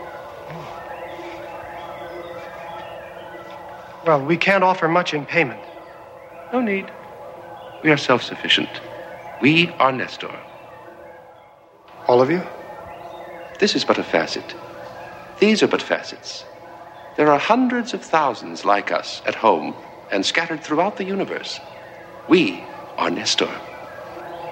Well, 4.04 4.22
we 4.24 4.38
can't 4.38 4.64
offer 4.64 4.88
much 4.88 5.14
in 5.14 5.26
payment. 5.26 5.64
No 6.52 6.62
need. 6.62 6.92
We 7.84 7.92
are 7.92 7.98
self 7.98 8.24
sufficient. 8.24 8.82
We 9.42 9.76
are 9.80 9.92
Nestor. 9.92 10.40
All 12.08 12.22
of 12.22 12.32
you? 12.32 12.44
This 13.60 13.76
is 13.76 13.86
but 13.86 13.98
a 14.00 14.04
facet. 14.04 14.56
These 15.40 15.64
are 15.64 15.68
but 15.68 15.82
facets. 15.82 16.46
There 17.16 17.32
are 17.32 17.40
hundreds 17.40 17.94
of 17.94 18.04
thousands 18.04 18.66
like 18.66 18.92
us 18.92 19.22
at 19.26 19.36
home 19.36 19.76
and 20.12 20.26
scattered 20.26 20.64
throughout 20.64 20.98
the 20.98 21.06
universe. 21.06 21.62
We 22.28 22.69
are 23.00 23.10
Nestor. 23.10 23.50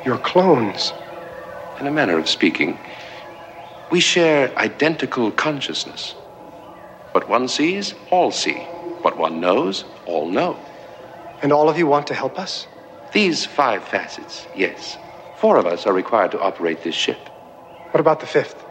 You're 0.03 0.17
clones. 0.17 0.93
In 1.79 1.85
a 1.85 1.91
manner 1.91 2.17
of 2.17 2.27
speaking, 2.27 2.79
we 3.91 3.99
share 3.99 4.57
identical 4.57 5.31
consciousness. 5.31 6.15
What 7.11 7.29
one 7.29 7.47
sees, 7.47 7.93
all 8.09 8.31
see. 8.31 8.67
What 9.01 9.17
one 9.17 9.39
knows, 9.39 9.85
all 10.05 10.29
know. 10.29 10.57
And 11.41 11.51
all 11.51 11.69
of 11.69 11.77
you 11.77 11.85
want 11.85 12.07
to 12.07 12.15
help 12.15 12.39
us? 12.39 12.67
These 13.11 13.45
five 13.45 13.83
facets, 13.83 14.47
yes. 14.53 14.97
Four 15.35 15.57
of 15.57 15.65
us 15.67 15.85
are 15.85 15.93
required 15.93 16.31
to 16.31 16.41
operate 16.41 16.83
this 16.83 16.95
ship. 16.95 17.29
What 17.91 17.99
about 18.01 18.21
the 18.21 18.25
fifth? 18.25 18.65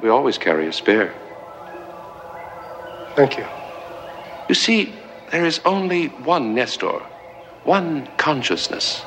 We 0.00 0.08
always 0.08 0.38
carry 0.38 0.66
a 0.66 0.72
spare. 0.72 1.14
Thank 3.14 3.36
you. 3.38 3.46
You 4.48 4.54
see, 4.54 4.94
there 5.30 5.44
is 5.44 5.60
only 5.64 6.08
one 6.08 6.54
Nestor, 6.54 7.02
one 7.62 8.08
consciousness. 8.16 9.04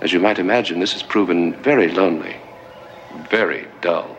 As 0.00 0.12
you 0.12 0.18
might 0.18 0.38
imagine, 0.38 0.80
this 0.80 0.94
has 0.94 1.02
proven 1.02 1.54
very 1.62 1.88
lonely, 1.88 2.36
very 3.30 3.66
dull. 3.82 4.16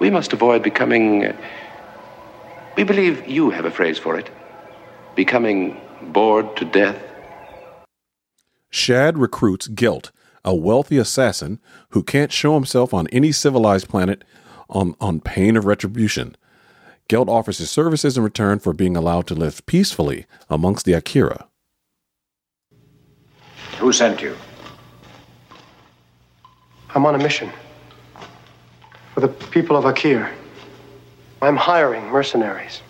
We 0.00 0.10
must 0.10 0.32
avoid 0.32 0.62
becoming. 0.62 1.34
We 2.76 2.84
believe 2.84 3.26
you 3.26 3.50
have 3.50 3.64
a 3.64 3.70
phrase 3.70 3.98
for 3.98 4.18
it 4.18 4.30
becoming 5.14 5.80
bored 6.00 6.56
to 6.56 6.64
death. 6.64 7.00
Shad 8.70 9.18
recruits 9.18 9.68
Gelt, 9.68 10.10
a 10.44 10.54
wealthy 10.54 10.96
assassin 10.96 11.60
who 11.90 12.02
can't 12.02 12.32
show 12.32 12.54
himself 12.54 12.94
on 12.94 13.06
any 13.08 13.30
civilized 13.32 13.88
planet 13.88 14.24
on, 14.70 14.94
on 15.00 15.20
pain 15.20 15.56
of 15.56 15.66
retribution. 15.66 16.36
Gelt 17.08 17.28
offers 17.28 17.58
his 17.58 17.70
services 17.70 18.16
in 18.16 18.24
return 18.24 18.58
for 18.58 18.72
being 18.72 18.96
allowed 18.96 19.26
to 19.26 19.34
live 19.34 19.64
peacefully 19.66 20.26
amongst 20.48 20.86
the 20.86 20.94
Akira. 20.94 21.46
Who 23.78 23.92
sent 23.92 24.22
you? 24.22 24.34
I'm 26.94 27.06
on 27.06 27.14
a 27.14 27.18
mission. 27.18 27.50
For 29.14 29.20
the 29.20 29.28
people 29.28 29.76
of 29.76 29.84
Akir. 29.84 30.30
I'm 31.40 31.56
hiring 31.56 32.06
mercenaries. 32.08 32.82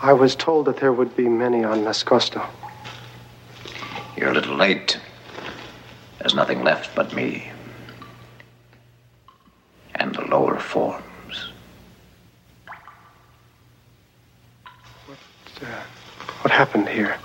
I 0.00 0.12
was 0.12 0.36
told 0.36 0.66
that 0.66 0.76
there 0.76 0.92
would 0.92 1.16
be 1.16 1.28
many 1.28 1.64
on 1.64 1.80
Nascosto. 1.80 2.46
You're 4.16 4.30
a 4.30 4.34
little 4.34 4.56
late. 4.56 5.00
There's 6.20 6.34
nothing 6.34 6.62
left 6.62 6.94
but 6.94 7.12
me. 7.12 7.50
And 9.96 10.14
the 10.14 10.22
lower 10.22 10.58
forms. 10.60 11.50
What, 15.06 15.18
uh, 15.62 15.66
what 16.42 16.52
happened 16.52 16.88
here? 16.88 17.18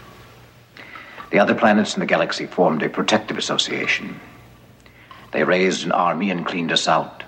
The 1.30 1.40
other 1.40 1.54
planets 1.54 1.94
in 1.94 2.00
the 2.00 2.06
galaxy 2.06 2.48
formed 2.48 2.82
a 2.82 2.90
protective 2.90 3.38
association. 3.38 4.20
They 5.32 5.44
raised 5.44 5.86
an 5.86 5.92
army 5.92 6.30
and 6.30 6.46
cleaned 6.46 6.72
us 6.72 6.88
out. 6.88 7.24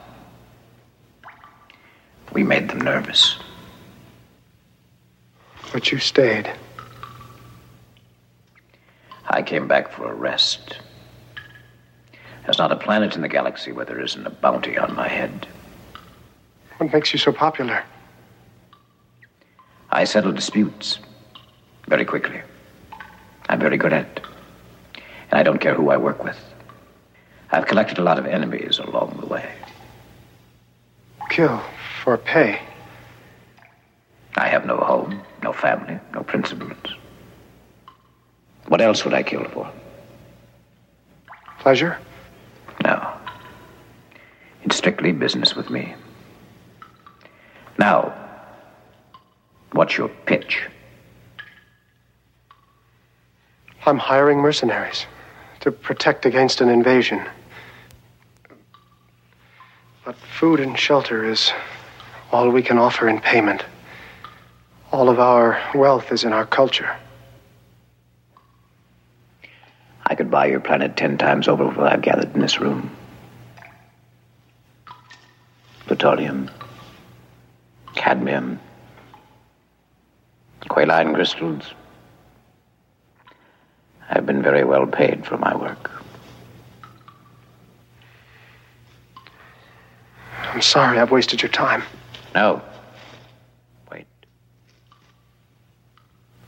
We 2.34 2.44
made 2.44 2.70
them 2.70 2.82
nervous. 2.82 3.38
But 5.72 5.92
you 5.92 6.00
stayed. 6.00 6.52
I 9.28 9.42
came 9.42 9.68
back 9.68 9.92
for 9.92 10.12
a 10.12 10.14
rest. 10.14 10.80
There's 12.44 12.58
not 12.58 12.72
a 12.72 12.76
planet 12.76 13.16
in 13.16 13.22
the 13.22 13.30
galaxy 13.30 13.72
where 13.72 13.86
there 13.86 14.02
isn't 14.02 14.28
a 14.28 14.30
bounty 14.30 14.78
on 14.78 14.96
my 14.96 15.08
head. 15.08 15.48
What 16.78 16.92
makes 16.92 17.14
you 17.14 17.20
so 17.20 17.32
popular? 17.32 17.84
I 19.90 20.04
settle 20.04 20.34
disputes 20.34 21.00
very 21.88 22.04
quickly. 22.04 22.42
I'm 23.48 23.60
very 23.60 23.78
good 23.78 23.94
at 23.94 24.06
it. 24.06 24.22
And 25.32 25.40
I 25.40 25.44
don't 25.44 25.60
care 25.60 25.74
who 25.74 25.90
I 25.90 25.98
work 25.98 26.24
with. 26.24 26.38
I've 27.54 27.68
collected 27.68 28.00
a 28.00 28.02
lot 28.02 28.18
of 28.18 28.26
enemies 28.26 28.80
along 28.80 29.18
the 29.20 29.28
way. 29.28 29.48
Kill 31.30 31.62
for 32.04 32.18
pay. 32.18 32.60
I 34.36 34.48
have 34.48 34.66
no 34.66 34.78
home, 34.78 35.22
no 35.44 35.54
family, 35.54 36.00
no 36.16 36.24
principles. 36.24 36.76
What 38.70 38.82
else 38.82 39.06
would 39.06 39.14
I 39.14 39.22
kill 39.22 39.44
for? 39.44 39.72
Pleasure? 41.60 42.00
No. 42.84 43.14
It's 44.64 44.76
strictly 44.76 45.12
business 45.12 45.56
with 45.56 45.70
me. 45.70 45.94
Now, 47.78 48.16
what's 49.74 49.96
your 49.96 50.10
pitch? 50.26 50.64
I'm 53.86 54.00
hiring 54.00 54.40
mercenaries 54.40 55.06
to 55.60 55.72
protect 55.72 56.26
against 56.26 56.60
an 56.60 56.70
invasion. 56.70 57.24
But 60.06 60.16
food 60.16 60.60
and 60.60 60.78
shelter 60.78 61.24
is 61.26 61.52
all 62.32 62.50
we 62.50 62.62
can 62.62 62.78
offer 62.78 63.08
in 63.08 63.22
payment. 63.22 63.64
All 64.92 65.10
of 65.10 65.20
our 65.20 65.62
wealth 65.74 66.12
is 66.12 66.26
in 66.26 66.34
our 66.34 66.46
culture. 66.46 66.94
I 70.06 70.16
could 70.16 70.30
buy 70.30 70.48
your 70.48 70.60
planet 70.60 70.98
ten 70.98 71.18
times 71.18 71.48
over 71.48 71.66
what 71.66 71.92
I've 71.92 72.02
gathered 72.02 72.36
in 72.36 72.42
this 72.42 72.60
room. 72.60 72.94
Plutonium, 75.88 76.52
cadmium, 77.96 78.60
qualine 80.64 81.16
crystals. 81.16 81.64
I've 84.10 84.26
been 84.26 84.42
very 84.42 84.66
well 84.66 84.86
paid 84.86 85.26
for 85.26 85.38
my 85.38 85.56
work. 85.56 85.90
I'm 90.53 90.53
sorry 90.64 91.00
I've 91.00 91.12
wasted 91.12 91.42
your 91.42 91.52
time. 91.52 91.84
No. 92.34 92.62
Wait. 93.92 94.08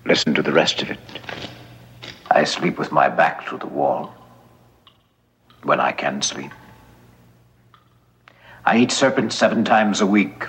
Listen 0.05 0.33
to 0.33 0.41
the 0.41 0.51
rest 0.51 0.81
of 0.81 0.89
it. 0.89 0.99
I 2.31 2.43
sleep 2.43 2.77
with 2.77 2.91
my 2.91 3.09
back 3.09 3.47
to 3.49 3.57
the 3.57 3.67
wall. 3.67 4.13
When 5.63 5.79
I 5.79 5.91
can 5.91 6.21
sleep. 6.21 6.51
I 8.65 8.77
eat 8.77 8.91
serpents 8.91 9.35
seven 9.35 9.63
times 9.63 10.01
a 10.01 10.05
week. 10.05 10.45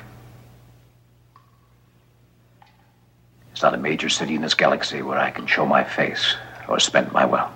There's 3.49 3.63
not 3.63 3.75
a 3.75 3.79
major 3.79 4.09
city 4.09 4.35
in 4.35 4.43
this 4.43 4.55
galaxy 4.55 5.03
where 5.03 5.19
I 5.19 5.31
can 5.31 5.47
show 5.47 5.65
my 5.65 5.85
face 5.85 6.35
or 6.69 6.79
spend 6.79 7.13
my 7.13 7.25
wealth. 7.25 7.53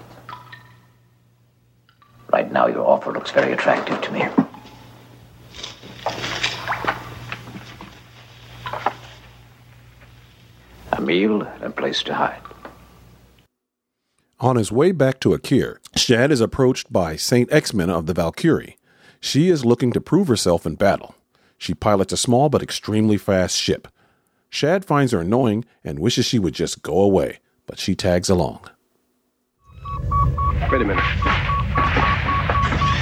Right 2.33 2.51
now, 2.51 2.69
your 2.69 2.87
offer 2.87 3.13
looks 3.13 3.31
very 3.31 3.53
attractive 3.53 4.01
to 4.01 4.13
me. 4.13 4.27
A 11.01 11.03
meal 11.03 11.41
and 11.41 11.63
a 11.63 11.71
place 11.71 12.03
to 12.03 12.13
hide. 12.13 12.43
On 14.39 14.57
his 14.57 14.71
way 14.71 14.93
back 14.93 15.19
to 15.21 15.31
Akir, 15.31 15.79
Shad 15.97 16.31
is 16.31 16.43
approached 16.43 16.93
by 16.93 17.17
Saint 17.17 17.49
Exmina 17.49 17.97
of 17.99 18.05
the 18.05 18.13
Valkyrie. 18.13 18.77
She 19.19 19.49
is 19.49 19.65
looking 19.65 19.93
to 19.93 20.01
prove 20.03 20.29
herself 20.29 20.67
in 20.67 20.75
battle. 20.75 21.15
She 21.57 21.73
pilots 21.73 22.13
a 22.13 22.19
small 22.19 22.51
but 22.51 22.63
extremely 22.63 23.17
fast 23.17 23.57
ship. 23.57 23.89
Shad 24.51 24.85
finds 24.85 25.13
her 25.13 25.21
annoying 25.21 25.65
and 25.83 26.01
wishes 26.01 26.27
she 26.27 26.39
would 26.39 26.53
just 26.53 26.83
go 26.83 27.01
away, 27.01 27.39
but 27.67 27.79
she 27.79 27.95
tags 27.95 28.29
along. 28.29 28.69
Wait 30.71 30.83
a 30.83 30.85
minute. 30.85 31.05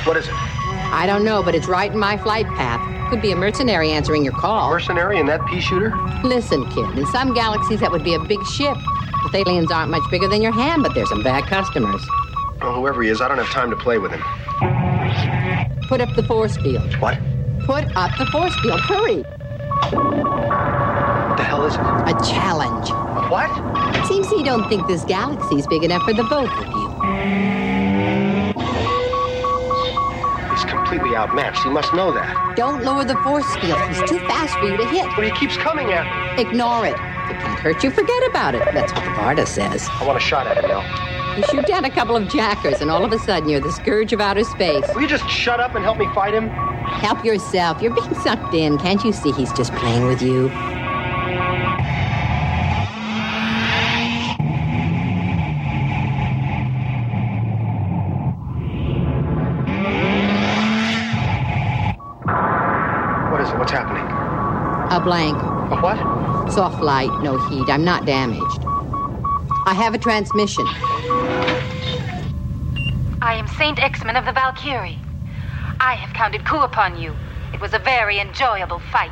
What 0.07 0.17
is 0.17 0.29
it? 0.29 0.35
I 0.35 1.03
don't 1.05 1.25
know, 1.25 1.43
but 1.43 1.57
it's 1.57 1.67
right 1.67 1.91
in 1.91 1.99
my 1.99 2.17
flight 2.17 2.47
path. 2.47 2.88
Could 3.11 3.23
be 3.23 3.33
a 3.33 3.37
mercenary 3.37 3.91
answering 3.91 4.23
your 4.23 4.35
call. 4.35 4.71
Mercenary 4.71 5.19
in 5.19 5.25
that 5.27 5.41
pea 5.47 5.61
shooter? 5.61 5.97
Listen, 6.23 6.69
kid, 6.71 6.99
in 6.99 7.07
some 7.07 7.33
galaxies 7.33 7.81
that 7.81 7.91
would 7.91 8.05
be 8.05 8.13
a 8.13 8.19
big 8.19 8.45
ship. 8.45 8.77
The 9.33 9.39
aliens 9.39 9.71
aren't 9.73 9.91
much 9.91 10.03
bigger 10.11 10.29
than 10.29 10.43
your 10.43 10.53
hand, 10.53 10.83
but 10.83 10.95
there's 10.95 11.09
some 11.09 11.23
bad 11.23 11.45
customers. 11.45 12.07
Well, 12.61 12.75
whoever 12.75 13.03
he 13.03 13.09
is, 13.09 13.23
I 13.23 13.29
don't 13.29 13.39
have 13.39 13.49
time 13.49 13.71
to 13.71 13.77
play 13.77 13.99
with 13.99 14.13
him. 14.13 14.21
Put 15.89 16.03
up 16.03 16.15
the 16.17 16.23
force 16.23 16.59
field. 16.59 16.95
What? 16.97 17.19
Put 17.61 17.85
up 17.97 18.11
the 18.19 18.27
force 18.27 18.55
field. 18.61 18.81
Hurry. 18.81 19.23
What 19.93 21.37
the 21.39 21.45
hell 21.45 21.65
is 21.65 21.75
it? 21.75 21.81
A 21.81 22.15
challenge. 22.31 22.91
What? 23.31 24.07
Seems 24.07 24.29
he 24.29 24.43
don't 24.43 24.69
think 24.69 24.87
this 24.87 25.05
galaxy's 25.05 25.67
big 25.67 25.83
enough 25.83 26.03
for 26.03 26.13
the 26.13 26.25
both 26.25 26.51
of 26.51 26.67
you. 26.67 27.78
Completely 30.89 31.17
outmatched. 31.17 31.63
He 31.63 31.71
must 31.71 31.93
know 31.93 32.13
that. 32.13 32.57
Don't 32.57 32.83
lower 32.83 33.05
the 33.05 33.17
force 33.17 33.47
field. 33.57 33.79
He's 33.89 33.99
too 34.09 34.19
fast 34.21 34.55
for 34.59 34.65
you 34.65 34.77
to 34.77 34.87
hit. 34.87 35.07
But 35.15 35.25
he 35.25 35.31
keeps 35.33 35.57
coming 35.59 35.93
at 35.93 36.37
me. 36.37 36.43
Ignore 36.43 36.87
it. 36.87 36.95
If 36.95 37.37
it 37.37 37.41
can't 37.43 37.61
hurt 37.61 37.85
you, 37.85 37.91
forget 37.91 38.27
about 38.31 38.55
it. 38.55 38.63
That's 38.73 38.93
what 38.93 39.05
the 39.05 39.11
Varda 39.11 39.47
says. 39.47 39.87
I 39.91 40.07
want 40.07 40.17
a 40.17 40.21
shot 40.21 40.47
at 40.47 40.57
him, 40.57 40.69
Nell. 40.69 40.83
You 41.37 41.45
shoot 41.45 41.67
down 41.67 41.85
a 41.85 41.91
couple 41.91 42.17
of 42.17 42.29
jackers, 42.29 42.81
and 42.81 42.91
all 42.91 43.05
of 43.05 43.13
a 43.13 43.19
sudden 43.19 43.49
you're 43.49 43.61
the 43.61 43.71
scourge 43.71 44.13
of 44.13 44.21
outer 44.21 44.45
space. 44.45 44.85
Will 44.95 45.03
you 45.03 45.09
just 45.09 45.29
shut 45.29 45.61
up 45.61 45.75
and 45.75 45.85
help 45.85 45.99
me 45.99 46.09
fight 46.15 46.33
him? 46.33 46.49
Help 46.49 47.25
yourself. 47.25 47.83
You're 47.83 47.95
being 47.95 48.15
sucked 48.15 48.55
in. 48.55 48.79
Can't 48.79 49.05
you 49.05 49.13
see 49.13 49.31
he's 49.33 49.53
just 49.53 49.73
playing 49.75 50.07
with 50.07 50.23
you? 50.23 50.49
Blank. 65.09 65.43
A 65.73 65.81
what? 65.81 66.53
Soft 66.53 66.83
light, 66.83 67.09
no 67.23 67.39
heat. 67.49 67.71
I'm 67.71 67.83
not 67.83 68.05
damaged. 68.05 68.63
I 69.65 69.73
have 69.73 69.95
a 69.95 69.99
transmission. 69.99 70.67
I 73.23 73.33
am 73.33 73.49
Saint 73.49 73.79
Exmin 73.79 74.19
of 74.19 74.27
the 74.27 74.33
Valkyrie. 74.33 74.99
I 75.81 75.95
have 75.95 76.15
counted 76.15 76.45
coup 76.45 76.59
upon 76.59 77.01
you. 77.01 77.17
It 77.55 77.61
was 77.63 77.73
a 77.73 77.79
very 77.79 78.19
enjoyable 78.21 78.81
fight. 78.93 79.11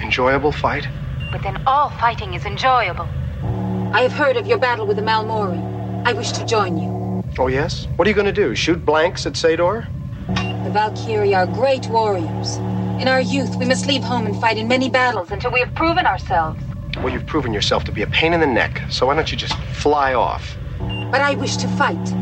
Enjoyable 0.00 0.52
fight? 0.52 0.86
But 1.32 1.42
then 1.42 1.60
all 1.66 1.90
fighting 1.90 2.34
is 2.34 2.44
enjoyable. 2.44 3.08
I 3.92 4.02
have 4.02 4.12
heard 4.12 4.36
of 4.36 4.46
your 4.46 4.58
battle 4.58 4.86
with 4.86 4.98
the 4.98 5.02
Malmori. 5.02 5.60
I 6.06 6.12
wish 6.12 6.30
to 6.30 6.46
join 6.46 6.78
you. 6.78 7.24
Oh, 7.40 7.48
yes? 7.48 7.88
What 7.96 8.06
are 8.06 8.10
you 8.10 8.14
going 8.14 8.32
to 8.32 8.32
do? 8.32 8.54
Shoot 8.54 8.86
blanks 8.86 9.26
at 9.26 9.32
Sador? 9.32 9.88
The 10.62 10.70
Valkyrie 10.70 11.34
are 11.34 11.44
great 11.44 11.88
warriors. 11.88 12.60
In 13.00 13.08
our 13.08 13.20
youth, 13.20 13.56
we 13.56 13.66
must 13.66 13.86
leave 13.86 14.02
home 14.02 14.26
and 14.26 14.34
fight 14.40 14.56
in 14.56 14.68
many 14.68 14.88
battles 14.88 15.30
until 15.30 15.52
we 15.52 15.60
have 15.60 15.74
proven 15.74 16.06
ourselves. 16.06 16.58
Well, 16.96 17.10
you've 17.10 17.26
proven 17.26 17.52
yourself 17.52 17.84
to 17.84 17.92
be 17.92 18.00
a 18.00 18.06
pain 18.06 18.32
in 18.32 18.40
the 18.40 18.46
neck, 18.46 18.80
so 18.88 19.06
why 19.06 19.14
don't 19.14 19.30
you 19.30 19.36
just 19.36 19.54
fly 19.54 20.14
off? 20.14 20.56
But 20.78 21.20
I 21.20 21.34
wish 21.34 21.56
to 21.58 21.68
fight. 21.68 22.14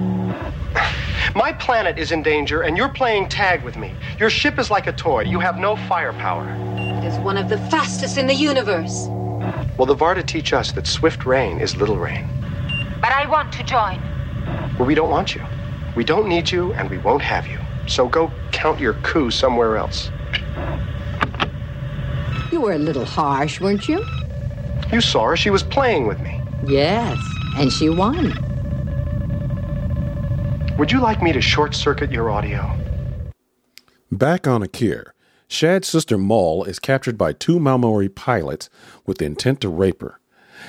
My 1.36 1.52
planet 1.52 1.96
is 1.96 2.10
in 2.10 2.24
danger, 2.24 2.62
and 2.62 2.76
you're 2.76 2.88
playing 2.88 3.28
tag 3.28 3.62
with 3.62 3.76
me. 3.76 3.92
Your 4.18 4.30
ship 4.30 4.58
is 4.58 4.68
like 4.68 4.88
a 4.88 4.92
toy. 4.92 5.22
You 5.22 5.38
have 5.38 5.58
no 5.58 5.76
firepower. 5.76 6.48
It 6.76 7.04
is 7.04 7.18
one 7.20 7.36
of 7.36 7.48
the 7.48 7.58
fastest 7.70 8.18
in 8.18 8.26
the 8.26 8.34
universe. 8.34 9.06
Well, 9.78 9.86
the 9.86 9.94
Varda 9.96 10.26
teach 10.26 10.52
us 10.52 10.72
that 10.72 10.88
swift 10.88 11.24
rain 11.24 11.60
is 11.60 11.76
little 11.76 11.98
rain. 11.98 12.26
But 13.00 13.12
I 13.12 13.26
want 13.26 13.52
to 13.52 13.62
join. 13.62 14.00
Well, 14.76 14.88
we 14.88 14.96
don't 14.96 15.10
want 15.10 15.36
you. 15.36 15.42
We 15.94 16.02
don't 16.02 16.28
need 16.28 16.50
you, 16.50 16.72
and 16.74 16.90
we 16.90 16.98
won't 16.98 17.22
have 17.22 17.46
you. 17.46 17.60
So 17.86 18.08
go 18.08 18.32
count 18.50 18.80
your 18.80 18.94
coup 18.94 19.30
somewhere 19.30 19.76
else. 19.76 20.10
You 22.52 22.60
were 22.60 22.72
a 22.72 22.78
little 22.78 23.04
harsh, 23.04 23.60
weren't 23.60 23.88
you? 23.88 24.04
You 24.92 25.00
saw 25.00 25.28
her. 25.28 25.36
She 25.36 25.50
was 25.50 25.62
playing 25.62 26.06
with 26.06 26.20
me. 26.20 26.40
Yes, 26.66 27.18
and 27.56 27.72
she 27.72 27.88
won. 27.88 28.32
Would 30.78 30.92
you 30.92 31.00
like 31.00 31.22
me 31.22 31.32
to 31.32 31.40
short 31.40 31.74
circuit 31.74 32.10
your 32.10 32.30
audio? 32.30 32.78
Back 34.10 34.46
on 34.46 34.62
Akir, 34.62 35.10
Shad's 35.48 35.88
sister 35.88 36.18
Maul 36.18 36.64
is 36.64 36.78
captured 36.78 37.18
by 37.18 37.32
two 37.32 37.58
Malmori 37.58 38.12
pilots 38.12 38.70
with 39.06 39.18
the 39.18 39.24
intent 39.24 39.60
to 39.60 39.68
rape 39.68 40.00
her. 40.00 40.20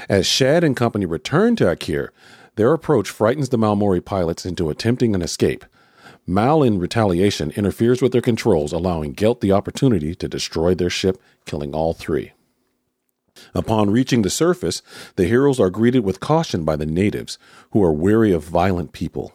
As 0.10 0.28
Shad 0.28 0.64
and 0.64 0.76
company 0.76 1.06
return 1.06 1.56
to 1.58 1.66
Akir, 1.66 2.10
their 2.56 2.74
approach 2.74 3.10
frightens 3.10 3.50
the 3.50 3.58
Malmori 3.58 4.04
pilots 4.04 4.46
into 4.46 4.70
attempting 4.70 5.16
an 5.16 5.22
escape. 5.22 5.66
Mal, 6.28 6.64
in 6.64 6.80
retaliation, 6.80 7.52
interferes 7.52 8.02
with 8.02 8.12
their 8.12 8.22
controls, 8.22 8.74
allowing 8.74 9.14
Gelt 9.14 9.42
the 9.42 9.52
opportunity 9.52 10.16
to 10.16 10.28
destroy 10.28 10.74
their 10.74 10.90
ship, 10.90 11.22
killing 11.46 11.76
all 11.76 11.94
three. 11.94 12.32
Upon 13.54 13.92
reaching 13.92 14.22
the 14.22 14.30
surface, 14.30 14.82
the 15.18 15.26
heroes 15.26 15.60
are 15.60 15.70
greeted 15.70 16.04
with 16.04 16.20
caution 16.20 16.64
by 16.64 16.76
the 16.76 16.86
natives, 16.86 17.38
who 17.72 17.84
are 17.84 17.94
weary 17.94 18.32
of 18.32 18.44
violent 18.44 18.92
people. 18.92 19.34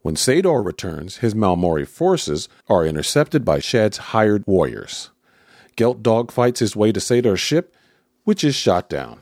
When 0.00 0.14
Sador 0.14 0.64
returns, 0.64 1.18
his 1.18 1.34
Malmori 1.34 1.86
forces 1.86 2.48
are 2.68 2.86
intercepted 2.86 3.44
by 3.44 3.58
Shad's 3.58 3.98
hired 3.98 4.44
warriors. 4.46 5.10
Gelt 5.76 6.02
dogfights 6.02 6.60
his 6.60 6.76
way 6.76 6.92
to 6.92 7.00
Sador's 7.00 7.40
ship, 7.40 7.74
which 8.24 8.42
is 8.42 8.54
shot 8.54 8.88
down. 8.88 9.20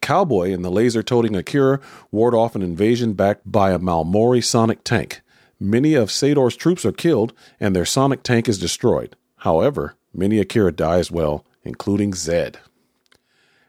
Cowboy 0.00 0.52
and 0.52 0.64
the 0.64 0.70
laser 0.70 1.02
toting 1.02 1.36
Akira 1.36 1.80
ward 2.10 2.34
off 2.34 2.56
an 2.56 2.62
invasion 2.62 3.12
backed 3.12 3.50
by 3.50 3.72
a 3.72 3.78
Malmori 3.78 4.42
sonic 4.42 4.84
tank. 4.84 5.22
Many 5.62 5.94
of 5.94 6.08
Sador's 6.08 6.56
troops 6.56 6.84
are 6.84 6.90
killed, 6.90 7.32
and 7.60 7.74
their 7.74 7.84
sonic 7.84 8.24
tank 8.24 8.48
is 8.48 8.58
destroyed. 8.58 9.14
However, 9.36 9.94
many 10.12 10.40
Akira 10.40 10.72
die 10.72 10.98
as 10.98 11.12
well, 11.12 11.44
including 11.62 12.14
Zed. 12.14 12.58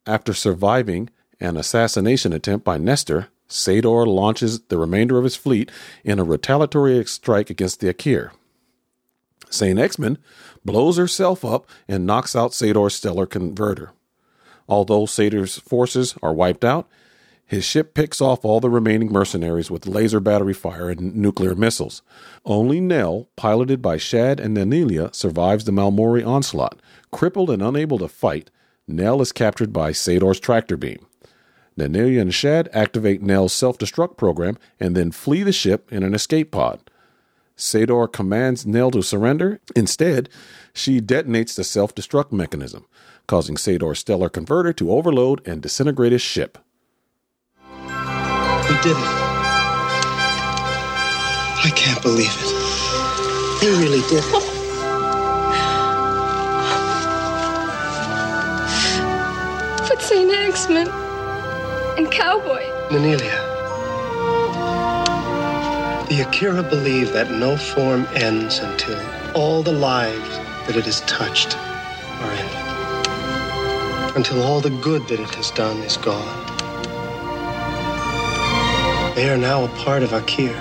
After 0.07 0.33
surviving 0.33 1.11
an 1.39 1.55
assassination 1.55 2.33
attempt 2.33 2.65
by 2.65 2.79
Nestor, 2.79 3.27
Sador 3.47 4.07
launches 4.07 4.61
the 4.61 4.79
remainder 4.79 5.19
of 5.19 5.23
his 5.23 5.35
fleet 5.35 5.69
in 6.03 6.17
a 6.17 6.23
retaliatory 6.23 7.05
strike 7.05 7.51
against 7.51 7.79
the 7.79 7.93
Akir. 7.93 8.31
Saint 9.51 9.77
Exmin 9.77 10.17
blows 10.65 10.97
herself 10.97 11.45
up 11.45 11.67
and 11.87 12.07
knocks 12.07 12.35
out 12.35 12.53
Sador's 12.53 12.95
stellar 12.95 13.27
converter. 13.27 13.91
Although 14.67 15.05
Sador's 15.05 15.59
forces 15.59 16.15
are 16.23 16.33
wiped 16.33 16.65
out, 16.65 16.89
his 17.53 17.63
ship 17.63 17.93
picks 17.93 18.19
off 18.19 18.43
all 18.43 18.59
the 18.59 18.69
remaining 18.69 19.11
mercenaries 19.11 19.69
with 19.69 19.87
laser 19.87 20.19
battery 20.19 20.53
fire 20.53 20.89
and 20.89 21.15
nuclear 21.15 21.55
missiles. 21.55 22.01
Only 22.45 22.81
Nell, 22.81 23.29
piloted 23.35 23.81
by 23.81 23.97
Shad 23.97 24.39
and 24.39 24.57
Nanelia, 24.57 25.13
survives 25.13 25.65
the 25.65 25.71
Malmori 25.71 26.25
onslaught. 26.25 26.81
Crippled 27.11 27.49
and 27.49 27.61
unable 27.61 27.99
to 27.99 28.07
fight, 28.07 28.49
Nell 28.87 29.21
is 29.21 29.31
captured 29.31 29.71
by 29.71 29.91
Sador's 29.91 30.39
tractor 30.39 30.77
beam. 30.77 31.05
Nanelia 31.77 32.21
and 32.21 32.33
Shad 32.33 32.69
activate 32.73 33.21
Nell's 33.21 33.53
self 33.53 33.77
destruct 33.77 34.17
program 34.17 34.57
and 34.79 34.95
then 34.95 35.11
flee 35.11 35.43
the 35.43 35.51
ship 35.51 35.91
in 35.91 36.03
an 36.03 36.13
escape 36.13 36.51
pod. 36.51 36.81
Sador 37.57 38.11
commands 38.11 38.65
Nell 38.65 38.91
to 38.91 39.01
surrender. 39.01 39.59
Instead, 39.75 40.29
she 40.73 40.99
detonates 40.99 41.55
the 41.55 41.63
self 41.63 41.93
destruct 41.93 42.31
mechanism, 42.31 42.85
causing 43.27 43.55
Sador's 43.55 43.99
stellar 43.99 44.29
converter 44.29 44.73
to 44.73 44.91
overload 44.91 45.45
and 45.47 45.61
disintegrate 45.61 46.11
his 46.11 46.21
ship. 46.21 46.57
We 48.73 48.79
did 48.79 48.97
it. 48.97 49.03
I 51.63 51.71
can't 51.75 52.01
believe 52.01 52.33
it. 52.39 53.61
We 53.61 53.67
really 53.77 54.01
did 54.09 54.23
it. 54.25 54.31
But 59.87 60.01
St. 60.01 60.31
Axman 60.33 60.87
and 61.99 62.11
Cowboy. 62.11 62.63
Nanelia. 62.89 63.37
The 66.09 66.21
Akira 66.27 66.63
believe 66.63 67.13
that 67.13 67.29
no 67.29 67.55
form 67.55 68.07
ends 68.15 68.57
until 68.57 68.99
all 69.35 69.61
the 69.61 69.71
lives 69.71 70.37
that 70.65 70.75
it 70.75 70.85
has 70.85 71.01
touched 71.01 71.55
are 72.23 72.31
ended. 72.31 74.17
Until 74.17 74.41
all 74.41 74.61
the 74.61 74.71
good 74.81 75.07
that 75.09 75.19
it 75.19 75.35
has 75.35 75.51
done 75.51 75.77
is 75.83 75.97
gone. 75.97 76.62
They 79.15 79.29
are 79.29 79.37
now 79.37 79.65
a 79.65 79.67
part 79.67 80.01
of 80.01 80.09
Akir. 80.09 80.55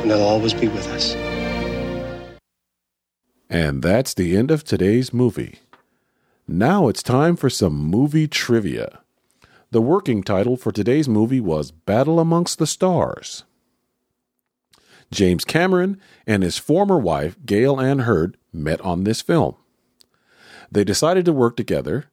And 0.00 0.10
they'll 0.10 0.20
always 0.20 0.52
be 0.52 0.66
with 0.66 0.88
us. 0.88 1.14
And 3.48 3.82
that's 3.84 4.12
the 4.12 4.36
end 4.36 4.50
of 4.50 4.64
today's 4.64 5.12
movie. 5.12 5.60
Now 6.48 6.88
it's 6.88 7.04
time 7.04 7.36
for 7.36 7.48
some 7.48 7.74
movie 7.74 8.26
trivia. 8.26 8.98
The 9.70 9.80
working 9.80 10.24
title 10.24 10.56
for 10.56 10.72
today's 10.72 11.08
movie 11.08 11.40
was 11.40 11.70
Battle 11.70 12.18
Amongst 12.18 12.58
the 12.58 12.66
Stars. 12.66 13.44
James 15.12 15.44
Cameron 15.44 16.00
and 16.26 16.42
his 16.42 16.58
former 16.58 16.98
wife, 16.98 17.36
Gale 17.46 17.80
Anne 17.80 18.00
Hurd, 18.00 18.36
met 18.52 18.80
on 18.80 19.04
this 19.04 19.22
film. 19.22 19.54
They 20.68 20.82
decided 20.82 21.24
to 21.26 21.32
work 21.32 21.56
together. 21.56 22.06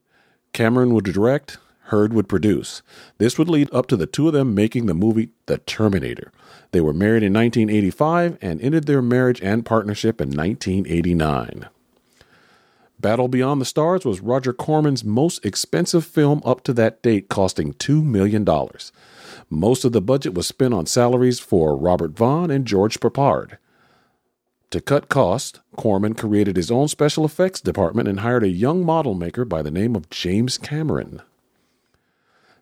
Cameron 0.53 0.93
would 0.93 1.05
direct, 1.05 1.57
Hurd 1.89 2.13
would 2.13 2.27
produce. 2.27 2.81
This 3.17 3.37
would 3.37 3.49
lead 3.49 3.69
up 3.73 3.87
to 3.87 3.97
the 3.97 4.07
two 4.07 4.27
of 4.27 4.33
them 4.33 4.55
making 4.55 4.85
the 4.85 4.93
movie 4.93 5.29
The 5.45 5.59
Terminator. 5.59 6.31
They 6.71 6.81
were 6.81 6.93
married 6.93 7.23
in 7.23 7.33
1985 7.33 8.37
and 8.41 8.61
ended 8.61 8.85
their 8.85 9.01
marriage 9.01 9.41
and 9.41 9.65
partnership 9.65 10.21
in 10.21 10.29
1989. 10.29 11.67
Battle 12.99 13.27
Beyond 13.29 13.61
the 13.61 13.65
Stars 13.65 14.03
was 14.03 14.19
Roger 14.19 14.51
Corman's 14.51 15.05
most 15.05 15.45
expensive 15.45 16.05
film 16.05 16.41
up 16.43 16.63
to 16.63 16.73
that 16.73 17.01
date, 17.01 17.29
costing 17.29 17.73
$2 17.73 18.03
million. 18.03 18.45
Most 19.49 19.85
of 19.85 19.93
the 19.93 20.01
budget 20.01 20.33
was 20.33 20.47
spent 20.47 20.73
on 20.73 20.85
salaries 20.85 21.39
for 21.39 21.77
Robert 21.77 22.11
Vaughn 22.11 22.51
and 22.51 22.65
George 22.65 22.99
Peppard. 22.99 23.57
To 24.71 24.81
cut 24.81 25.09
costs, 25.09 25.59
Corman 25.77 26.13
created 26.13 26.55
his 26.55 26.69
own 26.69 26.87
special 26.89 27.25
effects 27.25 27.61
department 27.61 28.07
and 28.07 28.19
hired 28.19 28.43
a 28.43 28.49
young 28.49 28.85
model 28.85 29.15
maker 29.15 29.43
by 29.43 29.61
the 29.63 29.71
name 29.71 29.95
of 29.95 30.09
James 30.09 30.57
Cameron. 30.59 31.21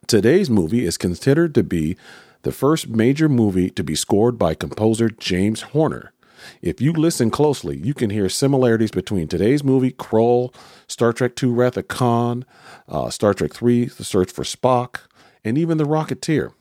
Today's 0.08 0.50
movie 0.50 0.86
is 0.86 0.98
considered 0.98 1.54
to 1.56 1.64
be 1.64 1.98
the 2.44 2.54
first 2.54 2.88
major 2.88 3.28
movie 3.28 3.70
to 3.72 3.84
be 3.84 3.94
scored 3.94 4.38
by 4.38 4.56
composer 4.56 5.10
James 5.10 5.62
Horner. 5.62 6.14
If 6.62 6.80
you 6.80 6.94
listen 6.94 7.30
closely, 7.30 7.76
you 7.76 7.94
can 7.94 8.10
hear 8.10 8.30
similarities 8.30 8.92
between 8.92 9.28
today's 9.28 9.66
movie, 9.66 9.92
Krull, 9.92 10.56
Star 10.88 11.12
Trek 11.12 11.32
II 11.44 11.50
Wrath 11.50 11.76
of 11.76 11.90
Khan, 11.90 12.46
uh, 12.88 13.10
Star 13.10 13.34
Trek 13.34 13.62
III, 13.62 13.86
The 13.86 14.06
Search 14.06 14.32
for 14.32 14.44
Spock, 14.44 15.02
and 15.44 15.58
even 15.58 15.78
The 15.78 15.84
Rocketeer. 15.84 16.54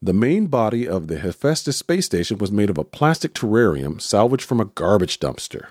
The 0.00 0.14
main 0.14 0.46
body 0.46 0.88
of 0.88 1.08
the 1.08 1.18
Hephaestus 1.18 1.76
space 1.76 2.06
station 2.06 2.38
was 2.38 2.50
made 2.50 2.70
of 2.70 2.78
a 2.78 2.84
plastic 2.84 3.34
terrarium 3.34 4.00
salvaged 4.00 4.44
from 4.44 4.60
a 4.60 4.64
garbage 4.64 5.20
dumpster. 5.20 5.66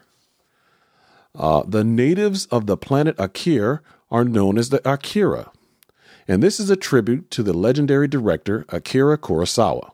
Uh, 1.33 1.63
the 1.65 1.83
natives 1.83 2.45
of 2.47 2.67
the 2.67 2.77
planet 2.77 3.17
Akir 3.17 3.79
are 4.11 4.23
known 4.23 4.59
as 4.59 4.69
the 4.69 4.87
Akira, 4.87 5.51
and 6.29 6.43
this 6.43 6.59
is 6.59 6.69
a 6.69 6.75
tribute 6.75 7.31
to 7.31 7.41
the 7.41 7.53
legendary 7.53 8.07
director 8.07 8.63
Akira 8.69 9.17
Kurosawa. 9.17 9.93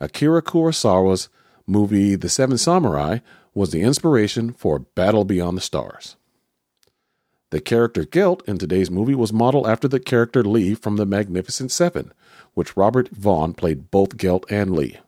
Akira 0.00 0.42
Kurosawa's 0.42 1.28
movie 1.68 2.16
The 2.16 2.28
Seven 2.28 2.58
Samurai 2.58 3.20
was 3.54 3.70
the 3.70 3.82
inspiration 3.82 4.52
for 4.52 4.80
Battle 4.80 5.24
Beyond 5.24 5.56
the 5.56 5.62
Stars. 5.62 6.16
The 7.50 7.60
character 7.60 8.04
Gelt 8.04 8.42
in 8.48 8.58
today's 8.58 8.90
movie 8.90 9.14
was 9.14 9.32
modeled 9.32 9.68
after 9.68 9.86
the 9.86 10.00
character 10.00 10.42
Lee 10.42 10.74
from 10.74 10.96
The 10.96 11.06
Magnificent 11.06 11.70
Seven, 11.70 12.12
which 12.54 12.76
Robert 12.76 13.08
Vaughn 13.10 13.54
played 13.54 13.92
both 13.92 14.16
Gelt 14.16 14.50
and 14.50 14.74
Lee. 14.74 14.98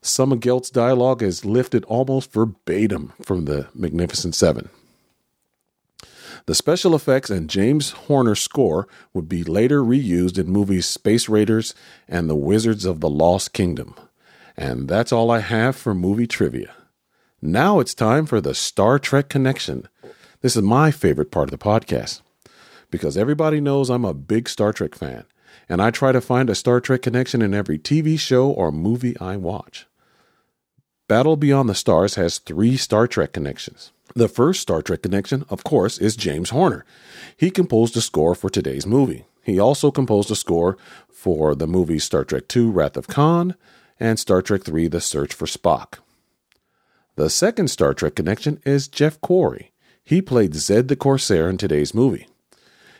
Some 0.00 0.32
of 0.32 0.40
Gelt's 0.40 0.70
dialogue 0.70 1.22
is 1.22 1.44
lifted 1.44 1.84
almost 1.84 2.32
verbatim 2.32 3.12
from 3.22 3.44
The 3.44 3.68
Magnificent 3.74 4.34
Seven. 4.34 4.70
The 6.46 6.54
special 6.54 6.94
effects 6.94 7.28
and 7.28 7.50
James 7.50 7.90
Horner 7.90 8.36
score 8.36 8.86
would 9.12 9.28
be 9.28 9.42
later 9.42 9.82
reused 9.82 10.38
in 10.38 10.46
movies 10.46 10.86
Space 10.86 11.28
Raiders 11.28 11.74
and 12.08 12.30
The 12.30 12.36
Wizards 12.36 12.84
of 12.84 13.00
the 13.00 13.10
Lost 13.10 13.52
Kingdom. 13.52 13.96
And 14.56 14.88
that's 14.88 15.12
all 15.12 15.30
I 15.30 15.40
have 15.40 15.74
for 15.74 15.92
movie 15.92 16.28
trivia. 16.28 16.72
Now 17.42 17.80
it's 17.80 17.94
time 17.94 18.26
for 18.26 18.40
the 18.40 18.54
Star 18.54 19.00
Trek 19.00 19.28
Connection. 19.28 19.88
This 20.40 20.54
is 20.54 20.62
my 20.62 20.92
favorite 20.92 21.32
part 21.32 21.52
of 21.52 21.58
the 21.58 21.64
podcast 21.64 22.22
because 22.90 23.16
everybody 23.16 23.60
knows 23.60 23.90
I'm 23.90 24.04
a 24.04 24.14
big 24.14 24.48
Star 24.48 24.72
Trek 24.72 24.94
fan, 24.94 25.24
and 25.68 25.82
I 25.82 25.90
try 25.90 26.12
to 26.12 26.20
find 26.20 26.48
a 26.48 26.54
Star 26.54 26.80
Trek 26.80 27.02
connection 27.02 27.42
in 27.42 27.54
every 27.54 27.78
TV 27.78 28.18
show 28.18 28.48
or 28.48 28.70
movie 28.70 29.18
I 29.18 29.36
watch. 29.36 29.86
Battle 31.08 31.36
Beyond 31.36 31.68
the 31.68 31.74
Stars 31.74 32.14
has 32.14 32.38
three 32.38 32.76
Star 32.76 33.06
Trek 33.06 33.32
connections. 33.32 33.90
The 34.14 34.28
first 34.28 34.60
Star 34.60 34.82
Trek 34.82 35.02
connection, 35.02 35.44
of 35.50 35.64
course, 35.64 35.98
is 35.98 36.16
James 36.16 36.50
Horner. 36.50 36.84
He 37.36 37.50
composed 37.50 37.94
the 37.94 38.00
score 38.00 38.34
for 38.34 38.48
today's 38.48 38.86
movie. 38.86 39.26
He 39.42 39.58
also 39.58 39.90
composed 39.90 40.30
a 40.30 40.36
score 40.36 40.76
for 41.08 41.54
the 41.54 41.66
movies 41.66 42.04
Star 42.04 42.24
Trek 42.24 42.44
II 42.54 42.66
Wrath 42.66 42.96
of 42.96 43.08
Khan 43.08 43.54
and 44.00 44.18
Star 44.18 44.42
Trek 44.42 44.68
III 44.68 44.88
The 44.88 45.00
Search 45.00 45.34
for 45.34 45.46
Spock. 45.46 45.98
The 47.16 47.30
second 47.30 47.68
Star 47.68 47.94
Trek 47.94 48.14
connection 48.14 48.60
is 48.64 48.88
Jeff 48.88 49.20
Corey. 49.20 49.72
He 50.04 50.22
played 50.22 50.54
Zed 50.54 50.88
the 50.88 50.96
Corsair 50.96 51.48
in 51.48 51.56
today's 51.56 51.94
movie. 51.94 52.28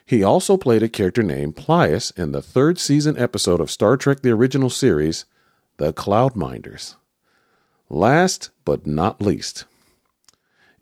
He 0.04 0.22
also 0.22 0.56
played 0.56 0.82
a 0.82 0.88
character 0.88 1.22
named 1.22 1.56
Plasus 1.56 2.12
in 2.12 2.32
the 2.32 2.40
third 2.40 2.78
season 2.78 3.18
episode 3.18 3.60
of 3.60 3.70
Star 3.70 3.96
Trek 3.96 4.20
the 4.22 4.30
original 4.30 4.70
series, 4.70 5.24
The 5.78 5.92
Cloudminders. 5.92 6.94
Last 7.90 8.50
but 8.64 8.86
not 8.86 9.20
least, 9.20 9.64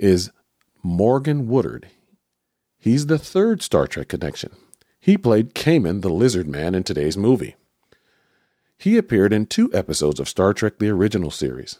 is 0.04 0.30
Morgan 0.82 1.48
Woodward. 1.48 1.88
He's 2.78 3.06
the 3.06 3.18
third 3.18 3.62
Star 3.62 3.86
Trek 3.86 4.08
connection. 4.08 4.50
He 5.00 5.16
played 5.16 5.54
Cayman 5.54 6.02
the 6.02 6.10
Lizard 6.10 6.46
Man 6.46 6.74
in 6.74 6.82
today's 6.82 7.16
movie. 7.16 7.56
He 8.76 8.98
appeared 8.98 9.32
in 9.32 9.46
two 9.46 9.70
episodes 9.72 10.20
of 10.20 10.28
Star 10.28 10.52
Trek 10.52 10.78
the 10.78 10.90
original 10.90 11.30
series. 11.30 11.78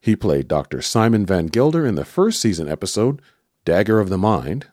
He 0.00 0.14
played 0.14 0.46
Dr. 0.46 0.80
Simon 0.80 1.26
Van 1.26 1.46
Gelder 1.46 1.84
in 1.84 1.96
the 1.96 2.04
first 2.04 2.40
season 2.40 2.68
episode, 2.68 3.20
Dagger 3.64 3.98
of 3.98 4.10
the 4.10 4.18
Mind. 4.18 4.68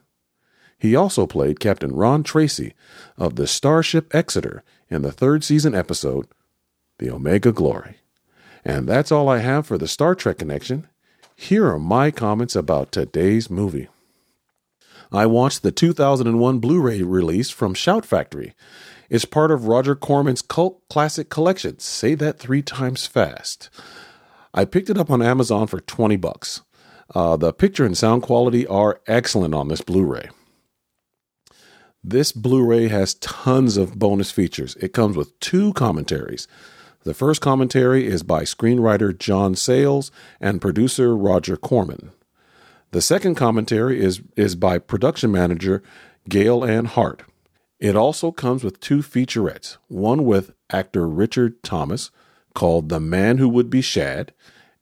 He 0.78 0.94
also 0.94 1.26
played 1.26 1.58
Captain 1.58 1.92
Ron 1.92 2.22
Tracey 2.22 2.74
of 3.16 3.34
the 3.34 3.48
Starship 3.48 4.14
Exeter 4.14 4.62
in 4.88 5.02
the 5.02 5.10
third 5.10 5.42
season 5.42 5.74
episode, 5.74 6.28
The 6.98 7.10
Omega 7.10 7.50
Glory. 7.50 7.96
And 8.64 8.88
that's 8.88 9.10
all 9.10 9.28
I 9.28 9.38
have 9.38 9.66
for 9.66 9.78
the 9.78 9.88
Star 9.88 10.14
Trek 10.14 10.38
connection. 10.38 10.86
Here 11.40 11.68
are 11.68 11.78
my 11.78 12.10
comments 12.10 12.56
about 12.56 12.90
today's 12.90 13.48
movie. 13.48 13.86
I 15.12 15.26
watched 15.26 15.62
the 15.62 15.70
2001 15.70 16.58
Blu 16.58 16.80
ray 16.80 17.02
release 17.02 17.48
from 17.48 17.74
Shout 17.74 18.04
Factory. 18.04 18.54
It's 19.08 19.24
part 19.24 19.52
of 19.52 19.68
Roger 19.68 19.94
Corman's 19.94 20.42
cult 20.42 20.82
classic 20.90 21.30
collection. 21.30 21.78
Say 21.78 22.16
that 22.16 22.40
three 22.40 22.60
times 22.60 23.06
fast. 23.06 23.70
I 24.52 24.64
picked 24.64 24.90
it 24.90 24.98
up 24.98 25.10
on 25.10 25.22
Amazon 25.22 25.68
for 25.68 25.78
20 25.78 26.16
bucks. 26.16 26.62
Uh, 27.14 27.36
the 27.36 27.52
picture 27.52 27.86
and 27.86 27.96
sound 27.96 28.24
quality 28.24 28.66
are 28.66 29.00
excellent 29.06 29.54
on 29.54 29.68
this 29.68 29.80
Blu 29.80 30.04
ray. 30.04 30.30
This 32.02 32.32
Blu 32.32 32.64
ray 32.64 32.88
has 32.88 33.14
tons 33.14 33.76
of 33.76 33.96
bonus 33.96 34.32
features. 34.32 34.74
It 34.80 34.92
comes 34.92 35.16
with 35.16 35.38
two 35.38 35.72
commentaries 35.74 36.48
the 37.08 37.14
first 37.14 37.40
commentary 37.40 38.06
is 38.06 38.22
by 38.22 38.42
screenwriter 38.42 39.18
John 39.18 39.54
Sayles 39.54 40.10
and 40.42 40.60
producer 40.60 41.16
Roger 41.16 41.56
Corman. 41.56 42.10
The 42.90 43.00
second 43.00 43.34
commentary 43.34 43.98
is, 43.98 44.20
is 44.36 44.54
by 44.54 44.78
production 44.78 45.32
manager 45.32 45.82
Gale 46.28 46.62
Anne 46.62 46.84
Hurd. 46.84 47.24
It 47.80 47.96
also 47.96 48.30
comes 48.30 48.62
with 48.62 48.80
two 48.80 48.98
featurettes 48.98 49.78
one 49.88 50.26
with 50.26 50.52
actor 50.68 51.08
Richard 51.08 51.62
Thomas 51.62 52.10
called 52.54 52.90
The 52.90 53.00
Man 53.00 53.38
Who 53.38 53.48
Would 53.48 53.70
Be 53.70 53.80
Shad, 53.80 54.34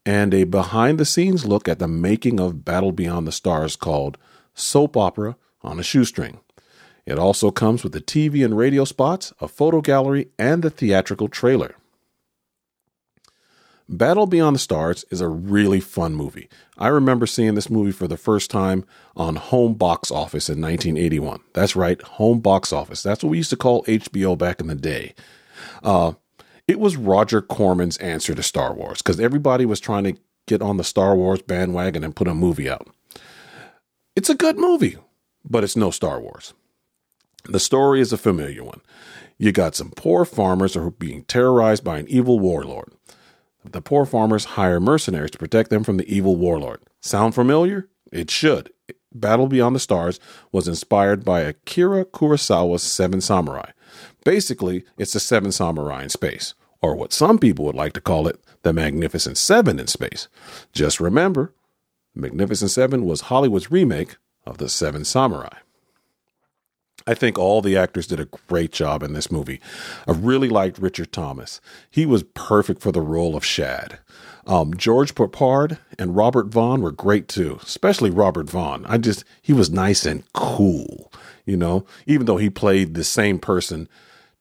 and 0.04 0.34
a 0.34 0.42
behind 0.42 0.98
the 0.98 1.04
scenes 1.04 1.46
look 1.46 1.68
at 1.68 1.78
the 1.78 1.86
making 1.86 2.40
of 2.40 2.64
Battle 2.64 2.90
Beyond 2.90 3.28
the 3.28 3.32
Stars 3.32 3.76
called 3.76 4.18
Soap 4.52 4.96
Opera 4.96 5.36
on 5.62 5.78
a 5.78 5.84
Shoestring. 5.84 6.40
It 7.06 7.20
also 7.20 7.52
comes 7.52 7.84
with 7.84 7.92
the 7.92 8.00
TV 8.00 8.44
and 8.44 8.58
radio 8.58 8.84
spots, 8.84 9.32
a 9.40 9.46
photo 9.46 9.80
gallery, 9.80 10.30
and 10.40 10.64
the 10.64 10.70
theatrical 10.70 11.28
trailer. 11.28 11.76
Battle 13.88 14.26
Beyond 14.26 14.56
the 14.56 14.60
Stars 14.60 15.04
is 15.10 15.20
a 15.20 15.28
really 15.28 15.78
fun 15.78 16.14
movie. 16.14 16.48
I 16.76 16.88
remember 16.88 17.26
seeing 17.26 17.54
this 17.54 17.70
movie 17.70 17.92
for 17.92 18.08
the 18.08 18.16
first 18.16 18.50
time 18.50 18.84
on 19.14 19.36
Home 19.36 19.74
Box 19.74 20.10
Office 20.10 20.48
in 20.48 20.60
1981. 20.60 21.40
That's 21.52 21.76
right, 21.76 22.00
Home 22.02 22.40
Box 22.40 22.72
Office. 22.72 23.02
That's 23.02 23.22
what 23.22 23.30
we 23.30 23.36
used 23.36 23.50
to 23.50 23.56
call 23.56 23.84
HBO 23.84 24.36
back 24.36 24.60
in 24.60 24.66
the 24.66 24.74
day. 24.74 25.14
Uh, 25.84 26.14
it 26.66 26.80
was 26.80 26.96
Roger 26.96 27.40
Corman's 27.40 27.96
answer 27.98 28.34
to 28.34 28.42
Star 28.42 28.74
Wars 28.74 28.98
because 28.98 29.20
everybody 29.20 29.64
was 29.64 29.78
trying 29.78 30.04
to 30.04 30.16
get 30.48 30.62
on 30.62 30.78
the 30.78 30.84
Star 30.84 31.14
Wars 31.14 31.42
bandwagon 31.42 32.02
and 32.02 32.16
put 32.16 32.28
a 32.28 32.34
movie 32.34 32.68
out. 32.68 32.88
It's 34.16 34.30
a 34.30 34.34
good 34.34 34.58
movie, 34.58 34.96
but 35.44 35.62
it's 35.62 35.76
no 35.76 35.92
Star 35.92 36.20
Wars. 36.20 36.54
The 37.44 37.60
story 37.60 38.00
is 38.00 38.12
a 38.12 38.18
familiar 38.18 38.64
one. 38.64 38.80
You 39.38 39.52
got 39.52 39.76
some 39.76 39.90
poor 39.90 40.24
farmers 40.24 40.74
who 40.74 40.80
are 40.80 40.90
being 40.90 41.22
terrorized 41.24 41.84
by 41.84 41.98
an 41.98 42.08
evil 42.08 42.40
warlord. 42.40 42.92
The 43.72 43.82
poor 43.82 44.06
farmers 44.06 44.44
hire 44.44 44.80
mercenaries 44.80 45.32
to 45.32 45.38
protect 45.38 45.70
them 45.70 45.84
from 45.84 45.96
the 45.96 46.14
evil 46.14 46.36
warlord. 46.36 46.80
Sound 47.00 47.34
familiar? 47.34 47.88
It 48.12 48.30
should. 48.30 48.70
Battle 49.12 49.48
Beyond 49.48 49.74
the 49.74 49.80
Stars 49.80 50.20
was 50.52 50.68
inspired 50.68 51.24
by 51.24 51.40
Akira 51.40 52.04
Kurosawa's 52.04 52.82
Seven 52.82 53.20
Samurai. 53.20 53.70
Basically, 54.24 54.84
it's 54.98 55.12
the 55.12 55.20
Seven 55.20 55.52
Samurai 55.52 56.02
in 56.04 56.08
space, 56.10 56.54
or 56.82 56.94
what 56.94 57.12
some 57.12 57.38
people 57.38 57.64
would 57.64 57.74
like 57.74 57.92
to 57.94 58.00
call 58.00 58.28
it, 58.28 58.40
the 58.62 58.72
Magnificent 58.72 59.38
Seven 59.38 59.78
in 59.78 59.86
space. 59.86 60.28
Just 60.72 61.00
remember, 61.00 61.54
Magnificent 62.14 62.70
Seven 62.70 63.04
was 63.04 63.22
Hollywood's 63.22 63.70
remake 63.70 64.16
of 64.44 64.58
the 64.58 64.68
Seven 64.68 65.04
Samurai. 65.04 65.58
I 67.06 67.14
think 67.14 67.38
all 67.38 67.62
the 67.62 67.76
actors 67.76 68.08
did 68.08 68.18
a 68.18 68.28
great 68.48 68.72
job 68.72 69.02
in 69.02 69.12
this 69.12 69.30
movie. 69.30 69.60
I 70.08 70.12
really 70.12 70.48
liked 70.48 70.78
Richard 70.78 71.12
Thomas. 71.12 71.60
He 71.88 72.04
was 72.04 72.24
perfect 72.34 72.82
for 72.82 72.90
the 72.90 73.00
role 73.00 73.36
of 73.36 73.44
Shad. 73.44 74.00
Um, 74.46 74.74
George 74.76 75.14
Peppard 75.14 75.78
and 75.98 76.16
Robert 76.16 76.48
Vaughn 76.48 76.82
were 76.82 76.90
great 76.92 77.28
too, 77.28 77.58
especially 77.62 78.10
Robert 78.10 78.48
Vaughn. 78.50 78.84
I 78.86 78.98
just, 78.98 79.24
he 79.40 79.52
was 79.52 79.70
nice 79.70 80.04
and 80.04 80.24
cool, 80.32 81.12
you 81.44 81.56
know, 81.56 81.86
even 82.06 82.26
though 82.26 82.36
he 82.38 82.50
played 82.50 82.94
the 82.94 83.04
same 83.04 83.38
person 83.38 83.88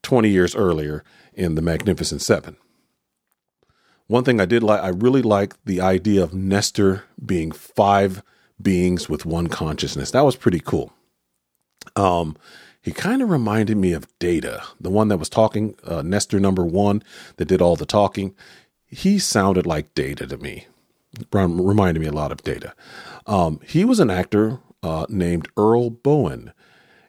20 0.01 0.29
years 0.29 0.55
earlier 0.55 1.03
in 1.33 1.55
The 1.55 1.61
Magnificent 1.61 2.21
Seven. 2.21 2.57
One 4.07 4.23
thing 4.23 4.39
I 4.39 4.45
did 4.45 4.61
like, 4.61 4.81
I 4.81 4.89
really 4.89 5.23
liked 5.23 5.57
the 5.65 5.81
idea 5.81 6.23
of 6.23 6.33
Nestor 6.33 7.03
being 7.23 7.51
five 7.51 8.23
beings 8.61 9.09
with 9.09 9.25
one 9.25 9.47
consciousness. 9.47 10.11
That 10.11 10.25
was 10.25 10.35
pretty 10.35 10.59
cool. 10.59 10.93
Um, 11.95 12.37
he 12.81 12.91
kind 12.91 13.21
of 13.21 13.29
reminded 13.29 13.77
me 13.77 13.93
of 13.93 14.07
Data, 14.19 14.61
the 14.79 14.91
one 14.91 15.07
that 15.07 15.17
was 15.17 15.29
talking, 15.29 15.75
uh, 15.83 16.03
Nestor 16.03 16.39
number 16.39 16.63
one, 16.63 17.01
that 17.37 17.47
did 17.47 17.61
all 17.61 17.75
the 17.75 17.85
talking. 17.85 18.35
He 18.85 19.17
sounded 19.17 19.65
like 19.65 19.95
Data 19.95 20.27
to 20.27 20.37
me. 20.37 20.67
reminded 21.31 21.99
me 21.99 22.07
a 22.07 22.11
lot 22.11 22.31
of 22.31 22.43
Data. 22.43 22.75
Um, 23.25 23.59
he 23.65 23.85
was 23.85 23.99
an 23.99 24.11
actor 24.11 24.59
uh, 24.83 25.05
named 25.09 25.47
Earl 25.57 25.89
Boen, 25.89 26.53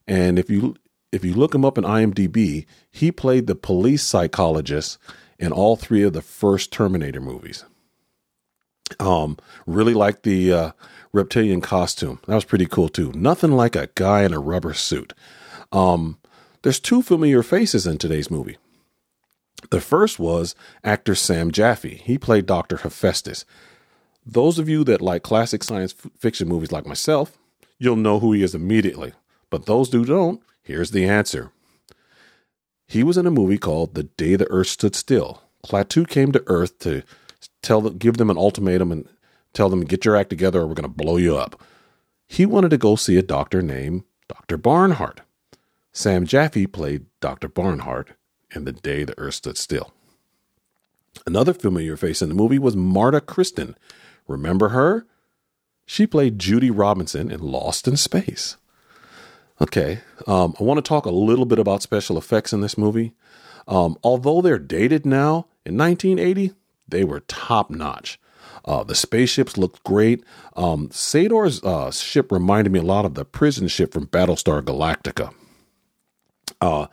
and 0.06 0.38
if 0.38 0.48
you 0.48 0.76
if 1.12 1.24
you 1.24 1.34
look 1.34 1.54
him 1.54 1.64
up 1.64 1.78
in 1.78 1.84
IMDb, 1.84 2.66
he 2.90 3.12
played 3.12 3.46
the 3.46 3.54
police 3.54 4.02
psychologist 4.02 4.98
in 5.38 5.52
all 5.52 5.76
three 5.76 6.02
of 6.02 6.12
the 6.12 6.22
first 6.22 6.72
Terminator 6.72 7.20
movies. 7.20 7.64
Um, 8.98 9.36
really 9.66 9.94
like 9.94 10.22
the 10.22 10.52
uh, 10.52 10.70
reptilian 11.16 11.60
costume. 11.60 12.20
That 12.26 12.34
was 12.34 12.44
pretty 12.44 12.66
cool 12.66 12.88
too. 12.88 13.12
Nothing 13.14 13.52
like 13.52 13.74
a 13.74 13.88
guy 13.94 14.22
in 14.22 14.32
a 14.32 14.38
rubber 14.38 14.74
suit. 14.74 15.12
Um, 15.72 16.18
there's 16.62 16.80
two 16.80 17.02
familiar 17.02 17.42
faces 17.42 17.86
in 17.86 17.98
today's 17.98 18.30
movie. 18.30 18.56
The 19.70 19.80
first 19.80 20.18
was 20.18 20.54
actor 20.84 21.14
Sam 21.14 21.50
Jaffe. 21.50 22.02
He 22.04 22.18
played 22.18 22.46
Dr. 22.46 22.78
Hephaestus. 22.78 23.44
Those 24.24 24.58
of 24.58 24.68
you 24.68 24.84
that 24.84 25.00
like 25.00 25.22
classic 25.22 25.64
science 25.64 25.94
f- 25.98 26.10
fiction 26.18 26.48
movies 26.48 26.72
like 26.72 26.86
myself, 26.86 27.38
you'll 27.78 27.96
know 27.96 28.18
who 28.18 28.32
he 28.32 28.42
is 28.42 28.54
immediately. 28.54 29.12
But 29.50 29.66
those 29.66 29.92
who 29.92 30.04
don't, 30.04 30.42
here's 30.62 30.90
the 30.90 31.06
answer. 31.06 31.52
He 32.86 33.02
was 33.02 33.16
in 33.16 33.26
a 33.26 33.30
movie 33.30 33.58
called 33.58 33.94
The 33.94 34.04
Day 34.04 34.36
the 34.36 34.50
Earth 34.50 34.68
Stood 34.68 34.94
Still. 34.94 35.42
Klaatu 35.64 36.06
came 36.06 36.32
to 36.32 36.44
Earth 36.46 36.78
to 36.80 37.02
tell 37.62 37.88
give 37.90 38.16
them 38.16 38.30
an 38.30 38.38
ultimatum 38.38 38.92
and 38.92 39.08
tell 39.56 39.68
them 39.68 39.84
get 39.84 40.04
your 40.04 40.16
act 40.16 40.30
together 40.30 40.60
or 40.60 40.66
we're 40.66 40.74
going 40.74 40.88
to 40.88 41.04
blow 41.04 41.16
you 41.16 41.36
up. 41.36 41.60
He 42.28 42.44
wanted 42.44 42.70
to 42.70 42.78
go 42.78 42.94
see 42.94 43.16
a 43.16 43.22
doctor 43.22 43.62
named 43.62 44.04
Dr. 44.28 44.58
Barnhardt. 44.58 45.18
Sam 45.92 46.26
Jaffe 46.26 46.66
played 46.66 47.06
Dr. 47.20 47.48
Barnhardt 47.48 48.08
in 48.54 48.64
The 48.64 48.72
Day 48.72 49.04
the 49.04 49.18
Earth 49.18 49.34
Stood 49.34 49.56
Still. 49.56 49.92
Another 51.26 51.54
familiar 51.54 51.96
face 51.96 52.20
in 52.20 52.28
the 52.28 52.34
movie 52.34 52.58
was 52.58 52.76
Marta 52.76 53.20
Kristen. 53.20 53.76
Remember 54.28 54.68
her? 54.68 55.06
She 55.86 56.06
played 56.06 56.38
Judy 56.38 56.70
Robinson 56.70 57.30
in 57.30 57.40
Lost 57.40 57.88
in 57.88 57.96
Space. 57.96 58.56
Okay, 59.60 60.00
um, 60.26 60.54
I 60.60 60.64
want 60.64 60.76
to 60.76 60.86
talk 60.86 61.06
a 61.06 61.10
little 61.10 61.46
bit 61.46 61.58
about 61.58 61.80
special 61.80 62.18
effects 62.18 62.52
in 62.52 62.60
this 62.60 62.76
movie. 62.76 63.14
Um, 63.66 63.96
although 64.04 64.42
they're 64.42 64.58
dated 64.58 65.06
now, 65.06 65.46
in 65.64 65.78
1980, 65.78 66.52
they 66.86 67.04
were 67.04 67.20
top 67.20 67.70
notch. 67.70 68.20
Uh, 68.64 68.82
the 68.84 68.94
spaceships 68.94 69.56
looked 69.56 69.82
great. 69.84 70.24
Um, 70.56 70.88
Sador's 70.88 71.62
uh, 71.62 71.90
ship 71.90 72.32
reminded 72.32 72.72
me 72.72 72.80
a 72.80 72.82
lot 72.82 73.04
of 73.04 73.14
the 73.14 73.24
prison 73.24 73.68
ship 73.68 73.92
from 73.92 74.06
Battlestar 74.06 74.62
Galactica. 74.62 75.32
Uh, 76.60 76.86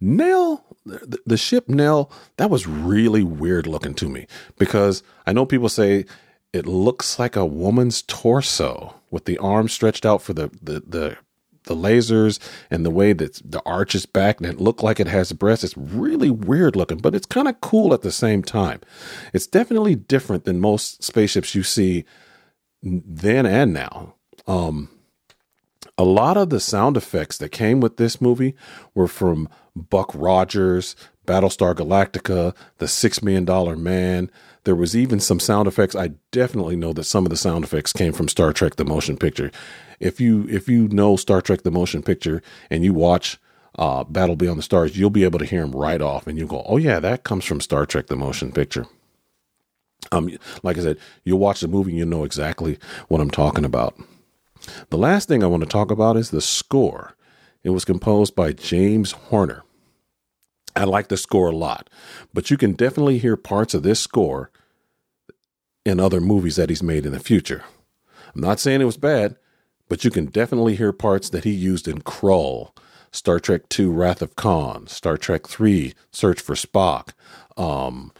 Nell, 0.00 0.64
the, 0.86 1.18
the 1.26 1.36
ship 1.36 1.68
Nell, 1.68 2.10
that 2.36 2.50
was 2.50 2.66
really 2.66 3.22
weird 3.22 3.66
looking 3.66 3.94
to 3.94 4.08
me 4.08 4.26
because 4.58 5.02
I 5.26 5.32
know 5.32 5.44
people 5.44 5.68
say 5.68 6.06
it 6.52 6.66
looks 6.66 7.18
like 7.18 7.36
a 7.36 7.46
woman's 7.46 8.02
torso 8.02 8.94
with 9.10 9.24
the 9.24 9.38
arms 9.38 9.72
stretched 9.72 10.06
out 10.06 10.22
for 10.22 10.32
the, 10.32 10.50
the, 10.62 10.82
the 10.86 11.16
the 11.64 11.76
lasers 11.76 12.38
and 12.70 12.84
the 12.84 12.90
way 12.90 13.12
that 13.12 13.40
the 13.44 13.62
arch 13.66 13.94
is 13.94 14.06
back 14.06 14.38
and 14.38 14.46
it 14.46 14.60
looked 14.60 14.82
like 14.82 14.98
it 14.98 15.06
has 15.06 15.32
breasts. 15.32 15.64
It's 15.64 15.76
really 15.76 16.30
weird 16.30 16.76
looking, 16.76 16.98
but 16.98 17.14
it's 17.14 17.26
kind 17.26 17.48
of 17.48 17.60
cool 17.60 17.92
at 17.92 18.02
the 18.02 18.12
same 18.12 18.42
time. 18.42 18.80
It's 19.32 19.46
definitely 19.46 19.94
different 19.94 20.44
than 20.44 20.60
most 20.60 21.02
spaceships 21.02 21.54
you 21.54 21.62
see 21.62 22.04
then 22.82 23.46
and 23.46 23.72
now. 23.72 24.14
Um, 24.46 24.88
a 25.98 26.04
lot 26.04 26.36
of 26.36 26.50
the 26.50 26.60
sound 26.60 26.96
effects 26.96 27.36
that 27.38 27.50
came 27.50 27.80
with 27.80 27.98
this 27.98 28.20
movie 28.20 28.54
were 28.94 29.08
from 29.08 29.48
Buck 29.76 30.10
Rogers, 30.14 30.96
Battlestar 31.26 31.74
Galactica, 31.74 32.54
The 32.78 32.88
Six 32.88 33.22
Million 33.22 33.44
Dollar 33.44 33.76
Man. 33.76 34.30
There 34.64 34.74
was 34.74 34.96
even 34.96 35.20
some 35.20 35.38
sound 35.40 35.68
effects. 35.68 35.94
I 35.94 36.12
definitely 36.32 36.76
know 36.76 36.92
that 36.94 37.04
some 37.04 37.26
of 37.26 37.30
the 37.30 37.36
sound 37.36 37.64
effects 37.64 37.92
came 37.92 38.12
from 38.12 38.28
Star 38.28 38.52
Trek: 38.52 38.76
The 38.76 38.84
Motion 38.84 39.16
Picture. 39.16 39.50
If 40.00 40.20
you 40.20 40.46
if 40.48 40.68
you 40.68 40.88
know 40.88 41.16
Star 41.16 41.40
Trek: 41.40 41.62
The 41.62 41.70
Motion 41.70 42.02
Picture 42.02 42.42
and 42.70 42.82
you 42.82 42.92
watch 42.94 43.38
uh, 43.78 44.04
Battle 44.04 44.36
Beyond 44.36 44.58
the 44.58 44.62
Stars, 44.62 44.98
you'll 44.98 45.10
be 45.10 45.24
able 45.24 45.38
to 45.38 45.44
hear 45.44 45.60
them 45.60 45.72
right 45.72 46.00
off, 46.00 46.26
and 46.26 46.38
you'll 46.38 46.48
go, 46.48 46.64
"Oh 46.66 46.78
yeah, 46.78 47.00
that 47.00 47.24
comes 47.24 47.44
from 47.44 47.60
Star 47.60 47.86
Trek: 47.86 48.06
The 48.06 48.16
Motion 48.16 48.50
Picture." 48.50 48.86
Um, 50.12 50.30
like 50.62 50.78
I 50.78 50.82
said, 50.82 50.98
you'll 51.24 51.38
watch 51.38 51.60
the 51.60 51.68
movie, 51.68 51.90
and 51.90 51.98
you 51.98 52.06
know 52.06 52.24
exactly 52.24 52.78
what 53.08 53.20
I'm 53.20 53.30
talking 53.30 53.64
about. 53.64 53.96
The 54.88 54.98
last 54.98 55.28
thing 55.28 55.42
I 55.42 55.46
want 55.46 55.62
to 55.62 55.68
talk 55.68 55.90
about 55.90 56.16
is 56.16 56.30
the 56.30 56.40
score. 56.40 57.14
It 57.62 57.70
was 57.70 57.84
composed 57.84 58.34
by 58.34 58.52
James 58.52 59.12
Horner. 59.12 59.62
I 60.74 60.84
like 60.84 61.08
the 61.08 61.16
score 61.16 61.50
a 61.50 61.56
lot, 61.56 61.90
but 62.32 62.50
you 62.50 62.56
can 62.56 62.72
definitely 62.72 63.18
hear 63.18 63.36
parts 63.36 63.74
of 63.74 63.82
this 63.82 64.00
score 64.00 64.50
in 65.84 66.00
other 66.00 66.20
movies 66.20 66.56
that 66.56 66.70
he's 66.70 66.82
made 66.82 67.06
in 67.06 67.12
the 67.12 67.20
future. 67.20 67.64
I'm 68.34 68.40
not 68.40 68.60
saying 68.60 68.80
it 68.80 68.84
was 68.84 68.96
bad, 68.96 69.36
but 69.90 70.04
you 70.04 70.10
can 70.10 70.26
definitely 70.26 70.76
hear 70.76 70.92
parts 70.92 71.28
that 71.28 71.44
he 71.44 71.50
used 71.50 71.86
in 71.86 72.00
Krull, 72.00 72.70
Star 73.12 73.38
Trek 73.38 73.62
II 73.78 73.86
Wrath 73.86 74.22
of 74.22 74.36
Khan, 74.36 74.86
Star 74.86 75.18
Trek 75.18 75.42
III 75.60 75.92
Search 76.12 76.40
for 76.40 76.54
Spock, 76.54 77.10
um, 77.58 78.12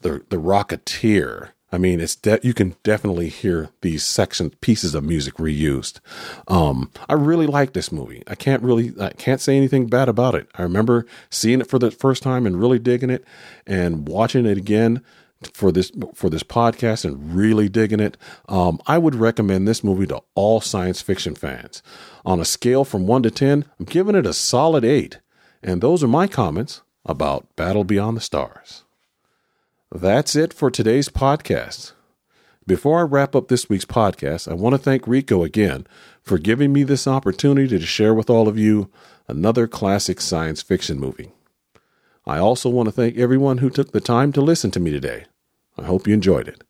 the 0.00 0.24
the 0.28 0.38
Rocketeer, 0.38 1.50
I 1.72 1.78
mean, 1.78 2.00
it's 2.00 2.14
de- 2.14 2.40
you 2.42 2.54
can 2.54 2.76
definitely 2.84 3.28
hear 3.28 3.68
these 3.82 4.04
sections, 4.04 4.54
pieces 4.60 4.94
of 4.94 5.04
music 5.04 5.34
reused. 5.34 6.00
Um, 6.48 6.90
I 7.08 7.14
really 7.14 7.46
like 7.46 7.74
this 7.74 7.92
movie. 7.92 8.22
I 8.26 8.34
can't 8.34 8.62
really, 8.62 8.94
I 8.98 9.10
can't 9.10 9.40
say 9.40 9.56
anything 9.56 9.88
bad 9.88 10.08
about 10.08 10.34
it. 10.34 10.48
I 10.54 10.62
remember 10.62 11.06
seeing 11.28 11.60
it 11.60 11.68
for 11.68 11.78
the 11.78 11.90
first 11.90 12.22
time 12.22 12.46
and 12.46 12.58
really 12.58 12.78
digging 12.78 13.10
it, 13.10 13.24
and 13.66 14.08
watching 14.08 14.46
it 14.46 14.56
again 14.56 15.02
for 15.52 15.70
this 15.70 15.92
for 16.14 16.30
this 16.30 16.42
podcast 16.42 17.04
and 17.04 17.34
really 17.34 17.68
digging 17.68 18.00
it. 18.00 18.16
Um, 18.48 18.80
I 18.86 18.98
would 18.98 19.14
recommend 19.14 19.66
this 19.66 19.84
movie 19.84 20.06
to 20.06 20.22
all 20.34 20.60
science 20.60 21.02
fiction 21.02 21.34
fans. 21.34 21.82
On 22.24 22.40
a 22.40 22.44
scale 22.44 22.84
from 22.84 23.06
one 23.06 23.22
to 23.22 23.30
ten, 23.30 23.64
I'm 23.78 23.84
giving 23.84 24.14
it 24.14 24.26
a 24.26 24.32
solid 24.32 24.84
eight. 24.84 25.20
And 25.62 25.80
those 25.80 26.02
are 26.02 26.08
my 26.08 26.26
comments 26.26 26.82
about 27.04 27.54
Battle 27.56 27.84
Beyond 27.84 28.16
the 28.16 28.20
Stars. 28.20 28.84
That's 29.92 30.34
it 30.34 30.52
for 30.52 30.70
today's 30.70 31.08
podcast. 31.08 31.92
Before 32.66 32.98
I 32.98 33.02
wrap 33.02 33.36
up 33.36 33.46
this 33.46 33.68
week's 33.68 33.84
podcast, 33.84 34.50
I 34.50 34.54
want 34.54 34.74
to 34.74 34.78
thank 34.78 35.06
Rico 35.06 35.44
again 35.44 35.86
for 36.22 36.36
giving 36.36 36.72
me 36.72 36.82
this 36.82 37.06
opportunity 37.06 37.78
to 37.78 37.86
share 37.86 38.12
with 38.12 38.28
all 38.28 38.48
of 38.48 38.58
you 38.58 38.90
another 39.28 39.68
classic 39.68 40.20
science 40.20 40.62
fiction 40.62 40.98
movie. 40.98 41.32
I 42.26 42.38
also 42.38 42.68
want 42.68 42.88
to 42.88 42.92
thank 42.92 43.16
everyone 43.16 43.58
who 43.58 43.70
took 43.70 43.92
the 43.92 44.00
time 44.00 44.32
to 44.32 44.40
listen 44.40 44.70
to 44.72 44.80
me 44.80 44.90
today. 44.90 45.26
I 45.78 45.84
hope 45.84 46.06
you 46.06 46.14
enjoyed 46.14 46.48
it. 46.48 46.64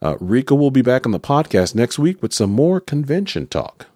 Uh, 0.00 0.16
Rico 0.20 0.54
will 0.54 0.70
be 0.70 0.82
back 0.82 1.06
on 1.06 1.12
the 1.12 1.20
podcast 1.20 1.74
next 1.74 1.98
week 1.98 2.22
with 2.22 2.32
some 2.32 2.50
more 2.50 2.80
convention 2.80 3.46
talk. 3.46 3.86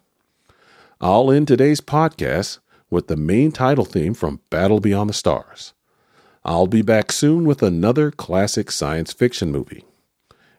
I'll 1.01 1.31
end 1.31 1.49
today's 1.49 1.81
podcast 1.81 2.59
with 2.91 3.09
the 3.09 3.17
main 3.17 3.53
title 3.53 3.85
theme 3.85 4.15
from 4.15 4.41
Battle 4.51 4.81
Beyond 4.81 5.11
the 5.11 5.15
Stars. 5.15 5.75
I'll 6.45 6.67
be 6.67 6.83
back 6.83 7.13
soon 7.13 7.45
with 7.45 7.63
another 7.63 8.11
classic 8.11 8.71
science 8.71 9.13
fiction 9.13 9.51
movie. 9.51 9.85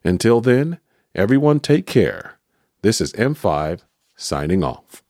Until 0.04 0.41
then, 0.41 0.80
everyone 1.16 1.60
take 1.60 1.86
care. 1.86 2.38
This 2.82 3.02
is 3.02 3.14
M5 3.14 3.82
signing 4.16 4.64
off. 4.64 5.02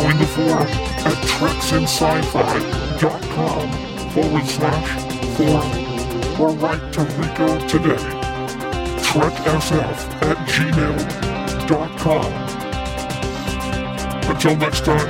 Join 0.00 0.16
the 0.16 0.24
forum 0.28 0.66
at 1.04 1.12
treksinsci-fi.com 1.28 3.64
forward 4.12 4.46
slash 4.46 4.90
forum 5.36 5.70
or 6.40 6.50
write 6.56 6.92
to 6.94 7.02
Rico 7.02 7.58
today. 7.68 8.02
TrekSF 9.04 9.98
at 10.22 10.38
gmail.com. 10.48 12.32
Until 14.30 14.56
next 14.56 14.84
time, 14.86 15.08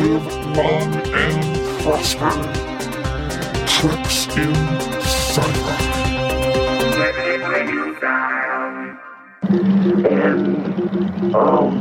live 0.00 0.26
long 0.56 0.94
and 1.12 1.44
prosper. 1.82 2.32
Treks 3.66 4.26
in 4.38 4.54
Sci-Fi. 5.02 5.76
End 10.08 10.56
of 11.34 11.72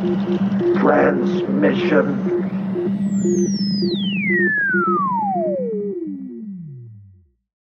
transmission. 0.82 2.31
Mm-hmm. 3.24 3.71